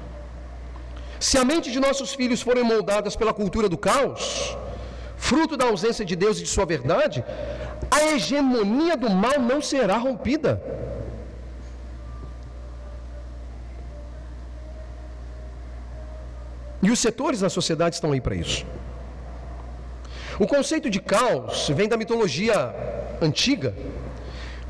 [1.19, 4.57] Se a mente de nossos filhos forem moldadas pela cultura do caos,
[5.17, 7.23] fruto da ausência de Deus e de sua verdade,
[7.91, 10.53] a hegemonia do mal não será rompida.
[16.83, 18.65] E os setores da sociedade estão aí para isso.
[20.39, 22.75] O conceito de caos vem da mitologia
[23.21, 23.75] antiga,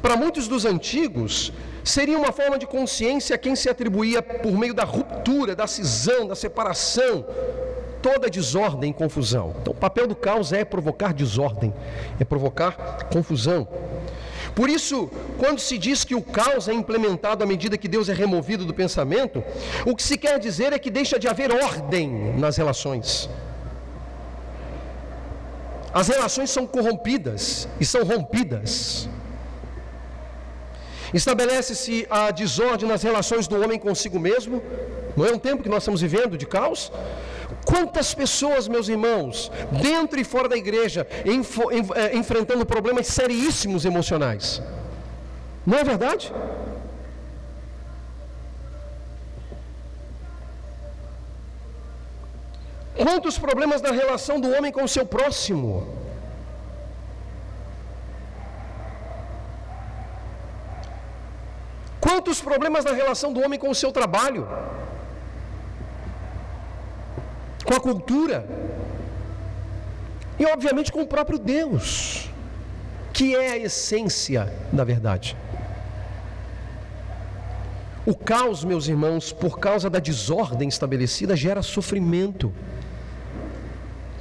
[0.02, 1.52] para muitos dos antigos,
[1.84, 6.26] seria uma forma de consciência a quem se atribuía por meio da ruptura, da cisão,
[6.26, 7.24] da separação,
[8.00, 9.54] toda desordem e confusão.
[9.60, 11.72] Então, o papel do caos é provocar desordem,
[12.18, 13.68] é provocar confusão.
[14.54, 18.12] Por isso, quando se diz que o caos é implementado à medida que Deus é
[18.12, 19.42] removido do pensamento,
[19.86, 23.28] o que se quer dizer é que deixa de haver ordem nas relações.
[25.92, 29.08] As relações são corrompidas e são rompidas.
[31.12, 34.62] Estabelece-se a desordem nas relações do homem consigo mesmo.
[35.16, 36.92] Não é um tempo que nós estamos vivendo de caos?
[37.64, 39.50] Quantas pessoas, meus irmãos,
[39.82, 41.06] dentro e fora da igreja,
[41.94, 44.62] é, enfrentando problemas seríssimos emocionais?
[45.66, 46.32] Não é verdade?
[53.02, 55.70] Quantos problemas na relação do homem com o seu próximo?
[62.00, 64.46] Quantos problemas na relação do homem com o seu trabalho,
[67.70, 68.44] com a cultura,
[70.40, 72.28] E obviamente com o próprio Deus,
[73.12, 75.36] que é a essência da verdade.
[78.06, 82.50] O caos, meus irmãos, por causa da desordem estabelecida, gera sofrimento.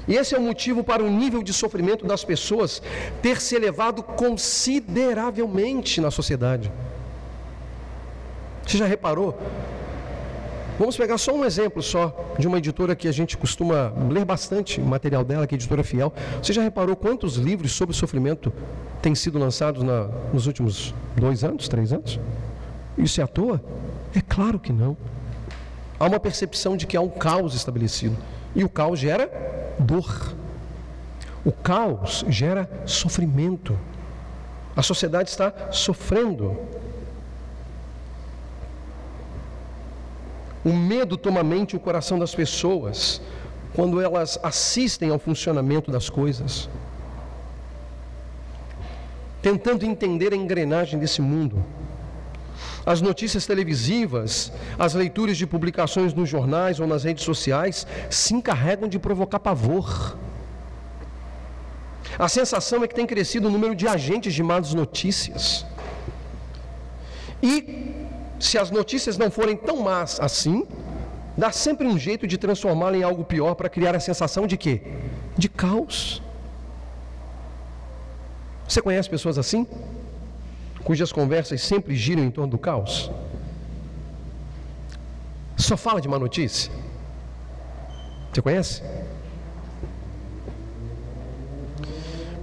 [0.05, 2.81] E esse é o motivo para o nível de sofrimento das pessoas
[3.21, 6.69] ter se elevado consideravelmente na sociedade.
[8.67, 9.39] Você já reparou?
[10.79, 14.79] Vamos pegar só um exemplo só de uma editora que a gente costuma ler bastante
[14.79, 16.13] o material dela, que é a editora Fiel.
[16.41, 18.53] Você já reparou quantos livros sobre sofrimento
[19.01, 22.17] têm sido lançados na, nos últimos dois anos, três anos?
[22.97, 23.61] Isso é à toa?
[24.15, 24.95] É claro que não.
[25.99, 28.15] Há uma percepção de que há um caos estabelecido.
[28.55, 29.29] E o caos gera
[29.79, 30.33] dor.
[31.43, 33.77] O caos gera sofrimento.
[34.77, 36.57] A sociedade está sofrendo.
[40.69, 43.19] O medo toma mente o coração das pessoas
[43.73, 46.69] quando elas assistem ao funcionamento das coisas,
[49.41, 51.65] tentando entender a engrenagem desse mundo.
[52.85, 58.87] As notícias televisivas, as leituras de publicações nos jornais ou nas redes sociais se encarregam
[58.87, 60.15] de provocar pavor.
[62.19, 65.65] A sensação é que tem crescido o número de agentes de más notícias.
[67.41, 67.98] E
[68.39, 70.65] se as notícias não forem tão más assim,
[71.37, 74.81] dá sempre um jeito de transformá-la em algo pior para criar a sensação de quê?
[75.37, 76.21] De caos.
[78.67, 79.65] Você conhece pessoas assim?
[80.89, 83.11] cujas conversas sempre giram em torno do caos?
[85.55, 86.71] Só fala de má notícia?
[88.31, 88.81] Você conhece?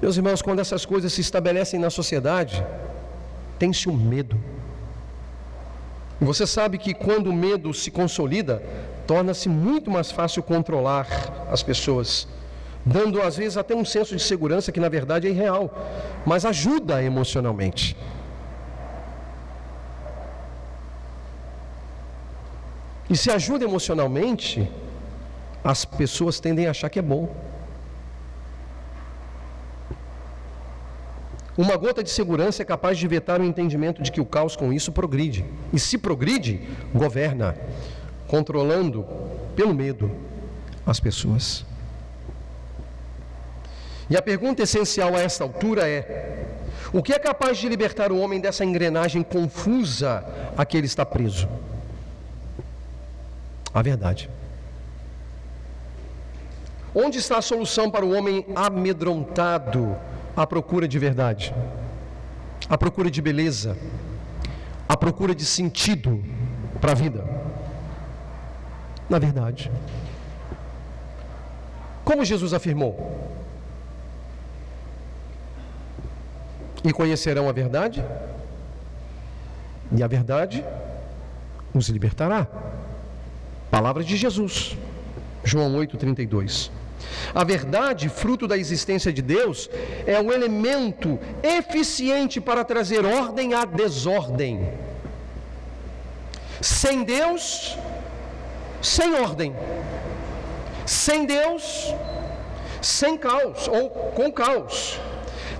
[0.00, 2.64] Meus irmãos, quando essas coisas se estabelecem na sociedade,
[3.58, 4.38] tem-se o um medo.
[6.20, 8.62] Você sabe que quando o medo se consolida,
[9.06, 11.06] torna-se muito mais fácil controlar
[11.50, 12.26] as pessoas,
[12.84, 15.70] dando às vezes até um senso de segurança que na verdade é irreal,
[16.24, 17.96] mas ajuda emocionalmente.
[23.08, 24.68] E se ajuda emocionalmente,
[25.62, 27.28] as pessoas tendem a achar que é bom.
[31.56, 34.72] Uma gota de segurança é capaz de vetar o entendimento de que o caos com
[34.72, 35.44] isso progride.
[35.72, 36.60] E se progride,
[36.94, 37.56] governa,
[38.26, 39.06] controlando
[39.54, 40.10] pelo medo
[40.86, 41.64] as pessoas.
[44.10, 46.46] E a pergunta essencial a esta altura é:
[46.92, 50.24] o que é capaz de libertar o homem dessa engrenagem confusa
[50.56, 51.48] a que ele está preso?
[53.76, 54.30] a verdade.
[56.94, 59.94] Onde está a solução para o homem amedrontado
[60.36, 61.54] à procura de verdade,
[62.68, 63.76] à procura de beleza,
[64.88, 66.22] à procura de sentido
[66.80, 67.24] para a vida?
[69.08, 69.70] Na verdade.
[72.04, 72.92] Como Jesus afirmou:
[76.84, 78.04] E conhecerão a verdade,
[79.90, 80.64] e a verdade
[81.74, 82.46] os libertará.
[83.70, 84.76] Palavras de Jesus,
[85.42, 86.70] João 8,32.
[87.34, 89.68] A verdade, fruto da existência de Deus,
[90.06, 94.68] é um elemento eficiente para trazer ordem à desordem.
[96.60, 97.76] Sem Deus,
[98.80, 99.54] sem ordem.
[100.86, 101.94] Sem Deus,
[102.80, 105.00] sem caos ou com caos.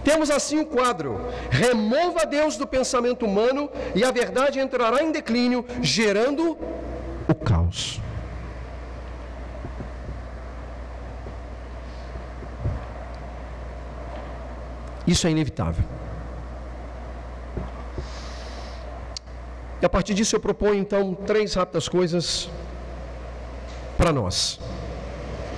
[0.05, 1.21] Temos assim o quadro:
[1.51, 6.57] remova Deus do pensamento humano e a verdade entrará em declínio, gerando
[7.29, 8.01] o caos.
[15.07, 15.85] Isso é inevitável.
[19.81, 22.49] E a partir disso eu proponho então três rápidas coisas
[23.97, 24.59] para nós.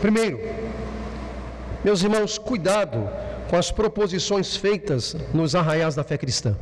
[0.01, 0.38] Primeiro,
[1.84, 3.09] meus irmãos, cuidado
[3.49, 6.57] com as proposições feitas nos arraiais da fé cristã.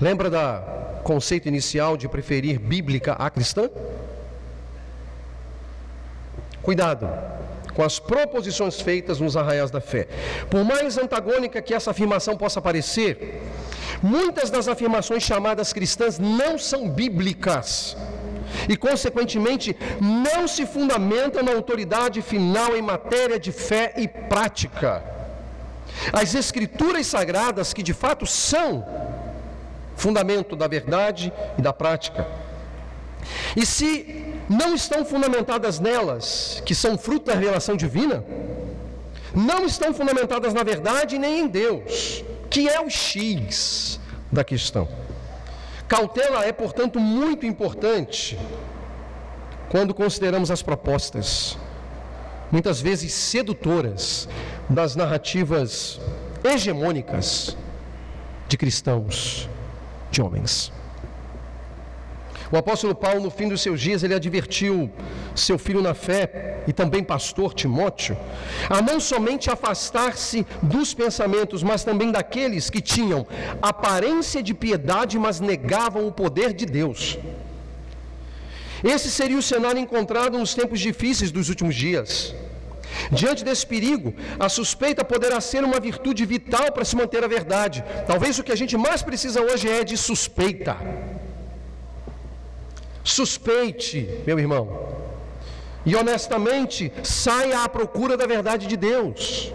[0.00, 3.70] Lembra da conceito inicial de preferir bíblica a cristã?
[6.62, 7.08] Cuidado
[7.74, 10.06] com as proposições feitas nos arraiais da fé.
[10.48, 13.42] Por mais antagônica que essa afirmação possa parecer,
[14.02, 17.96] muitas das afirmações chamadas cristãs não são bíblicas
[18.68, 25.02] e, consequentemente, não se fundamentam na autoridade final em matéria de fé e prática.
[26.12, 28.86] As Escrituras sagradas, que de fato são
[29.96, 32.26] fundamento da verdade e da prática.
[33.56, 38.24] E se não estão fundamentadas nelas, que são fruto da revelação divina,
[39.34, 43.98] não estão fundamentadas na verdade nem em Deus, que é o X
[44.30, 44.88] da questão.
[45.88, 48.38] Cautela é, portanto, muito importante
[49.70, 51.58] quando consideramos as propostas.
[52.50, 54.28] muitas vezes sedutoras,
[54.68, 56.00] das narrativas
[56.44, 57.56] hegemônicas
[58.46, 59.48] de cristãos,
[60.10, 60.72] de homens.
[62.54, 64.88] O apóstolo Paulo, no fim dos seus dias, ele advertiu
[65.34, 68.16] seu filho na fé e também pastor Timóteo
[68.70, 73.26] a não somente afastar-se dos pensamentos, mas também daqueles que tinham
[73.60, 77.18] aparência de piedade, mas negavam o poder de Deus.
[78.84, 82.36] Esse seria o cenário encontrado nos tempos difíceis dos últimos dias.
[83.10, 87.82] Diante desse perigo, a suspeita poderá ser uma virtude vital para se manter a verdade.
[88.06, 90.76] Talvez o que a gente mais precisa hoje é de suspeita.
[93.04, 94.88] Suspeite, meu irmão,
[95.84, 99.52] e honestamente saia à procura da verdade de Deus.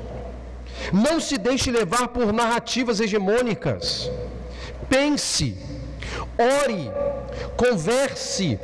[0.94, 4.10] Não se deixe levar por narrativas hegemônicas.
[4.88, 5.58] Pense,
[6.38, 6.92] ore,
[7.58, 8.60] converse,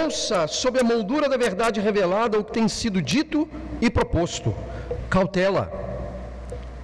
[0.00, 3.48] ouça sob a moldura da verdade revelada o que tem sido dito
[3.80, 4.54] e proposto.
[5.10, 5.70] Cautela,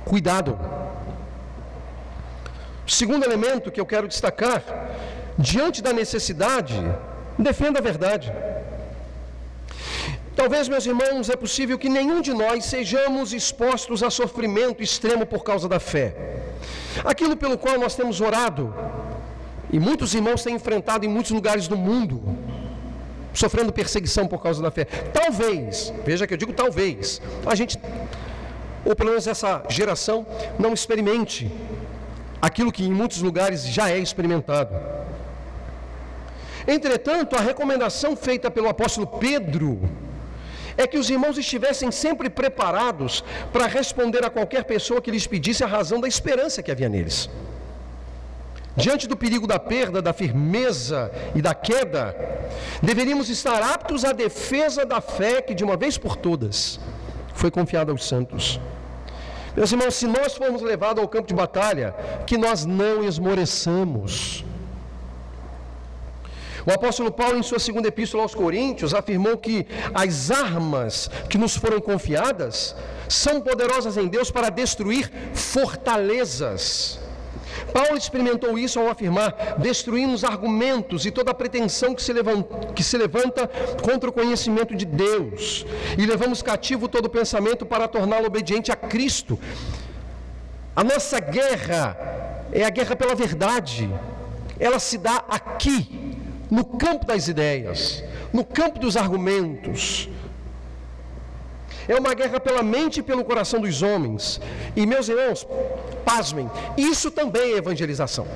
[0.05, 0.59] cuidado.
[2.85, 4.63] Segundo elemento que eu quero destacar,
[5.39, 6.75] diante da necessidade
[7.39, 8.33] Defenda a verdade.
[10.35, 15.45] Talvez, meus irmãos, é possível que nenhum de nós sejamos expostos a sofrimento extremo por
[15.45, 16.15] causa da fé.
[17.05, 18.75] Aquilo pelo qual nós temos orado,
[19.71, 22.23] e muitos irmãos têm enfrentado em muitos lugares do mundo,
[23.33, 24.85] sofrendo perseguição por causa da fé.
[24.85, 27.79] Talvez, veja que eu digo talvez, a gente,
[28.85, 30.27] ou pelo menos essa geração,
[30.59, 31.51] não experimente
[32.41, 34.75] aquilo que em muitos lugares já é experimentado.
[36.67, 39.81] Entretanto, a recomendação feita pelo apóstolo Pedro
[40.77, 45.63] é que os irmãos estivessem sempre preparados para responder a qualquer pessoa que lhes pedisse
[45.63, 47.29] a razão da esperança que havia neles.
[48.75, 52.17] Diante do perigo da perda, da firmeza e da queda,
[52.83, 56.81] deveríamos estar aptos à defesa da fé que, de uma vez por todas,
[57.35, 58.59] foi confiada aos santos.
[59.55, 61.95] Meus irmãos, se nós formos levados ao campo de batalha,
[62.27, 64.43] que nós não esmoreçamos
[66.67, 71.57] o apóstolo Paulo, em sua segunda epístola aos Coríntios, afirmou que as armas que nos
[71.57, 72.75] foram confiadas
[73.09, 77.01] são poderosas em Deus para destruir fortalezas.
[77.73, 82.97] Paulo experimentou isso ao afirmar: destruímos argumentos e toda pretensão que se, levanta, que se
[82.97, 83.49] levanta
[83.83, 85.67] contra o conhecimento de Deus,
[85.99, 89.39] e levamos cativo todo pensamento para torná-lo obediente a Cristo.
[90.75, 91.97] A nossa guerra
[92.53, 93.91] é a guerra pela verdade,
[94.59, 96.02] ela se dá aqui,
[96.53, 100.07] no campo das ideias, no campo dos argumentos.
[101.89, 104.39] É uma guerra pela mente e pelo coração dos homens.
[104.77, 105.47] E meus irmãos,
[106.05, 108.27] pasmem, isso também é evangelização.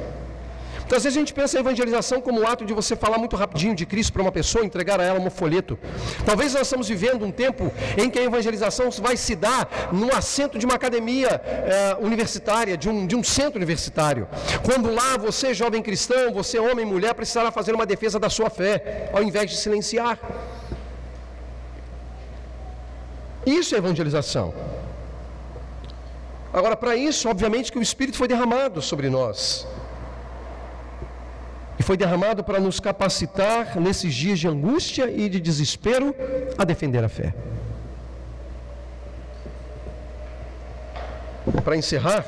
[0.87, 3.35] Então, às vezes a gente pensa a evangelização como o ato de você falar muito
[3.35, 5.77] rapidinho de Cristo para uma pessoa, entregar a ela um folheto.
[6.25, 10.57] Talvez nós estamos vivendo um tempo em que a evangelização vai se dar no assento
[10.61, 14.29] de uma academia eh, universitária, de um, de um centro universitário.
[14.65, 18.49] Quando lá você, jovem cristão, você, homem e mulher, precisará fazer uma defesa da sua
[18.49, 20.21] fé, ao invés de silenciar.
[23.45, 24.55] Isso é evangelização.
[26.53, 29.67] Agora, para isso, obviamente que o Espírito foi derramado sobre nós
[31.79, 36.15] e foi derramado para nos capacitar nesses dias de angústia e de desespero
[36.57, 37.35] a defender a fé.
[41.63, 42.25] Para encerrar,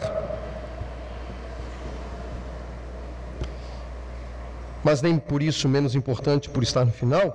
[4.85, 7.35] mas nem por isso menos importante por estar no final,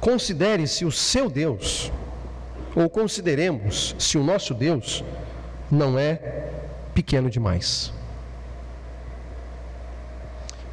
[0.00, 1.92] considere se o seu Deus,
[2.74, 5.04] ou consideremos se o nosso Deus
[5.70, 6.50] não é
[6.94, 7.92] pequeno demais.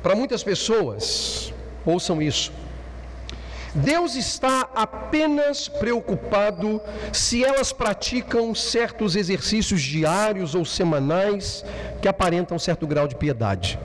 [0.06, 1.52] Para muitas pessoas,
[1.84, 2.52] ouçam isso.
[3.74, 6.80] Deus está apenas preocupado
[7.12, 11.66] se elas praticam certos exercícios diários ou semanais
[12.04, 13.80] que aparentam certo grau de piedade.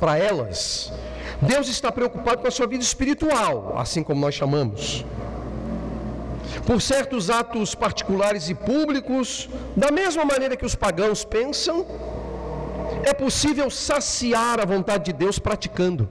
[0.00, 0.92] Para elas,
[1.40, 5.04] Deus está preocupado com a sua vida espiritual, assim como nós chamamos.
[6.66, 11.86] Por certos atos particulares e públicos, da mesma maneira que os pagãos pensam,
[13.10, 16.08] é possível saciar a vontade de Deus praticando.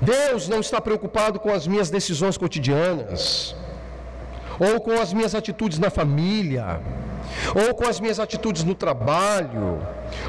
[0.00, 3.54] Deus não está preocupado com as minhas decisões cotidianas,
[4.58, 6.80] ou com as minhas atitudes na família,
[7.62, 9.66] ou com as minhas atitudes no trabalho,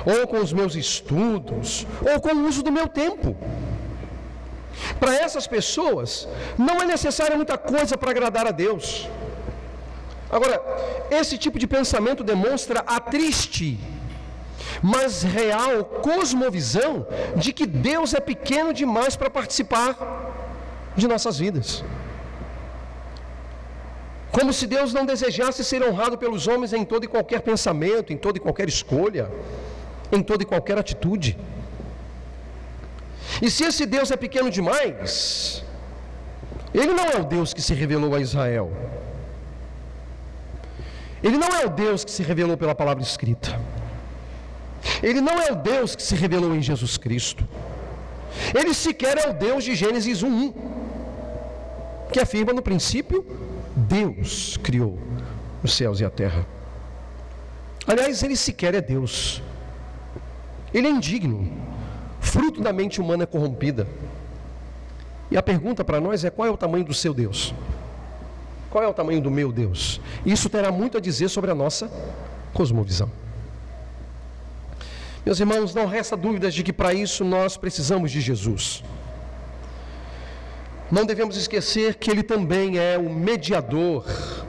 [0.06, 3.36] ou com os meus estudos, ou com o uso do meu tempo.
[5.00, 9.08] Para essas pessoas, não é necessária muita coisa para agradar a Deus.
[10.30, 10.62] Agora,
[11.12, 13.80] esse tipo de pensamento demonstra a triste
[14.82, 17.06] mas real cosmovisão
[17.36, 19.96] de que Deus é pequeno demais para participar.
[20.96, 21.70] de nossas vidas.
[24.38, 28.18] Como se Deus não desejasse ser honrado pelos homens em todo e qualquer pensamento, em
[28.18, 29.32] toda e qualquer escolha,
[30.12, 31.38] em toda e qualquer atitude.
[33.42, 35.64] E se esse Deus é pequeno demais,
[36.74, 38.72] ele não é o Deus que se revelou a Israel.
[41.24, 43.60] Ele não é o Deus que se revelou pela palavra escrita.
[45.02, 47.48] Ele não é o Deus que se revelou em Jesus Cristo.
[48.58, 50.54] Ele sequer é o Deus de Gênesis 1:1,
[52.12, 53.26] que afirma no princípio
[53.76, 54.98] Deus criou
[55.64, 56.46] os céus e a terra.
[57.88, 59.42] Aliás, ele sequer é Deus.
[60.74, 61.52] Ele é indigno,
[62.20, 63.88] fruto da mente humana corrompida.
[65.30, 67.54] E a pergunta para nós é: qual é o tamanho do seu Deus?
[68.70, 70.00] Qual é o tamanho do meu Deus?
[70.26, 71.92] Isso terá muito a dizer sobre a nossa
[72.54, 73.10] cosmovisão.
[75.26, 78.84] Meus irmãos, não resta dúvidas de que para isso nós precisamos de Jesus.
[80.92, 84.04] Não devemos esquecer que Ele também é o mediador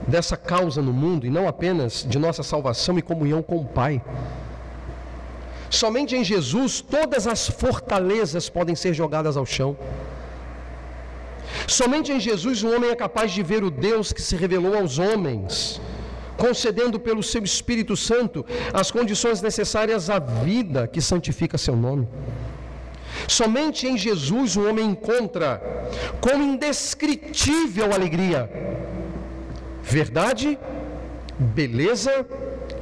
[0.07, 4.01] dessa causa no mundo e não apenas de nossa salvação e comunhão com o Pai.
[5.69, 9.77] Somente em Jesus todas as fortalezas podem ser jogadas ao chão.
[11.67, 14.99] Somente em Jesus o homem é capaz de ver o Deus que se revelou aos
[14.99, 15.79] homens,
[16.37, 22.07] concedendo pelo seu Espírito Santo as condições necessárias à vida que santifica seu nome.
[23.27, 25.61] Somente em Jesus o homem encontra
[26.19, 28.49] com indescritível alegria
[29.83, 30.57] verdade,
[31.37, 32.25] beleza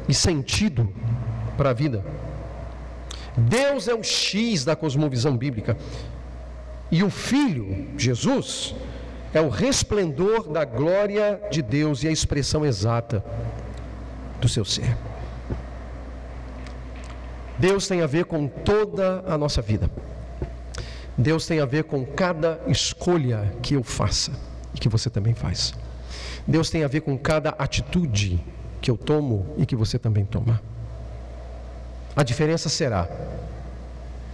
[0.08, 0.88] e sentido
[1.58, 2.06] para a vida.
[3.36, 5.78] Deus é o X da cosmovisão bíblica.
[6.92, 8.76] E o Filho, Jesus,
[9.34, 13.24] é o resplendor da glória de Deus e a expressão exata
[14.40, 14.98] do seu ser.
[17.58, 19.90] Deus tem a ver com toda a nossa vida.
[21.18, 24.32] Deus tem a ver com cada escolha que eu faça
[24.74, 25.74] e que você também faz.
[26.48, 28.44] Deus tem a ver com cada atitude
[28.82, 30.60] que eu tomo e que você também toma.
[32.16, 33.08] A diferença será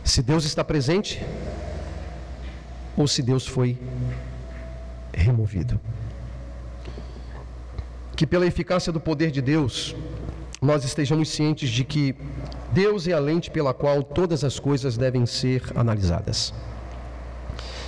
[0.04, 1.22] se Deus está presente
[2.96, 3.78] ou se Deus foi
[5.18, 5.80] removido.
[8.16, 9.96] Que pela eficácia do poder de Deus,
[10.62, 12.16] nós estejamos cientes de que
[12.72, 16.54] Deus é a lente pela qual todas as coisas devem ser analisadas.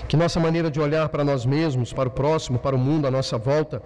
[0.07, 3.11] Que nossa maneira de olhar para nós mesmos, para o próximo, para o mundo à
[3.11, 3.81] nossa volta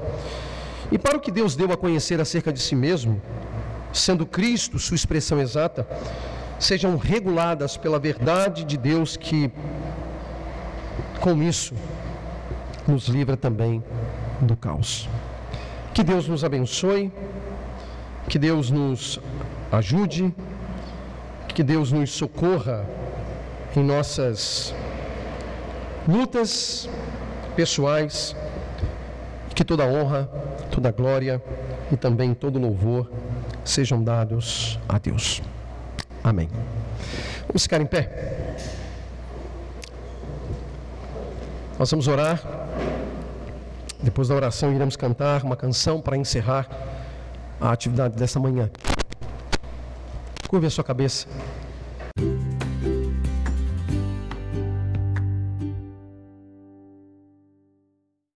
[0.92, 3.22] e para o que Deus deu a conhecer acerca de si mesmo,
[3.92, 5.88] sendo Cristo sua expressão exata,
[6.60, 9.52] sejam reguladas pela verdade de Deus que,
[11.20, 11.74] com isso,
[12.88, 13.84] nos livra também
[14.42, 15.10] do caos.
[15.94, 17.12] Que Deus nos abençoe,
[18.28, 19.20] que Deus nos
[19.72, 20.34] ajude
[21.54, 22.86] que Deus nos socorra
[23.76, 24.74] em nossas
[26.08, 26.90] lutas
[27.56, 28.36] pessoais,
[29.54, 30.26] que toda honra,
[30.72, 31.42] toda glória
[31.92, 33.10] e também todo louvor
[33.64, 35.42] sejam dados a Deus.
[36.24, 36.50] Amém.
[37.48, 38.56] Vamos ficar em pé.
[41.78, 42.63] Nós vamos orar.
[44.04, 46.68] Depois da oração, iremos cantar uma canção para encerrar
[47.60, 48.70] a atividade dessa manhã.
[50.50, 51.26] Curve a sua cabeça.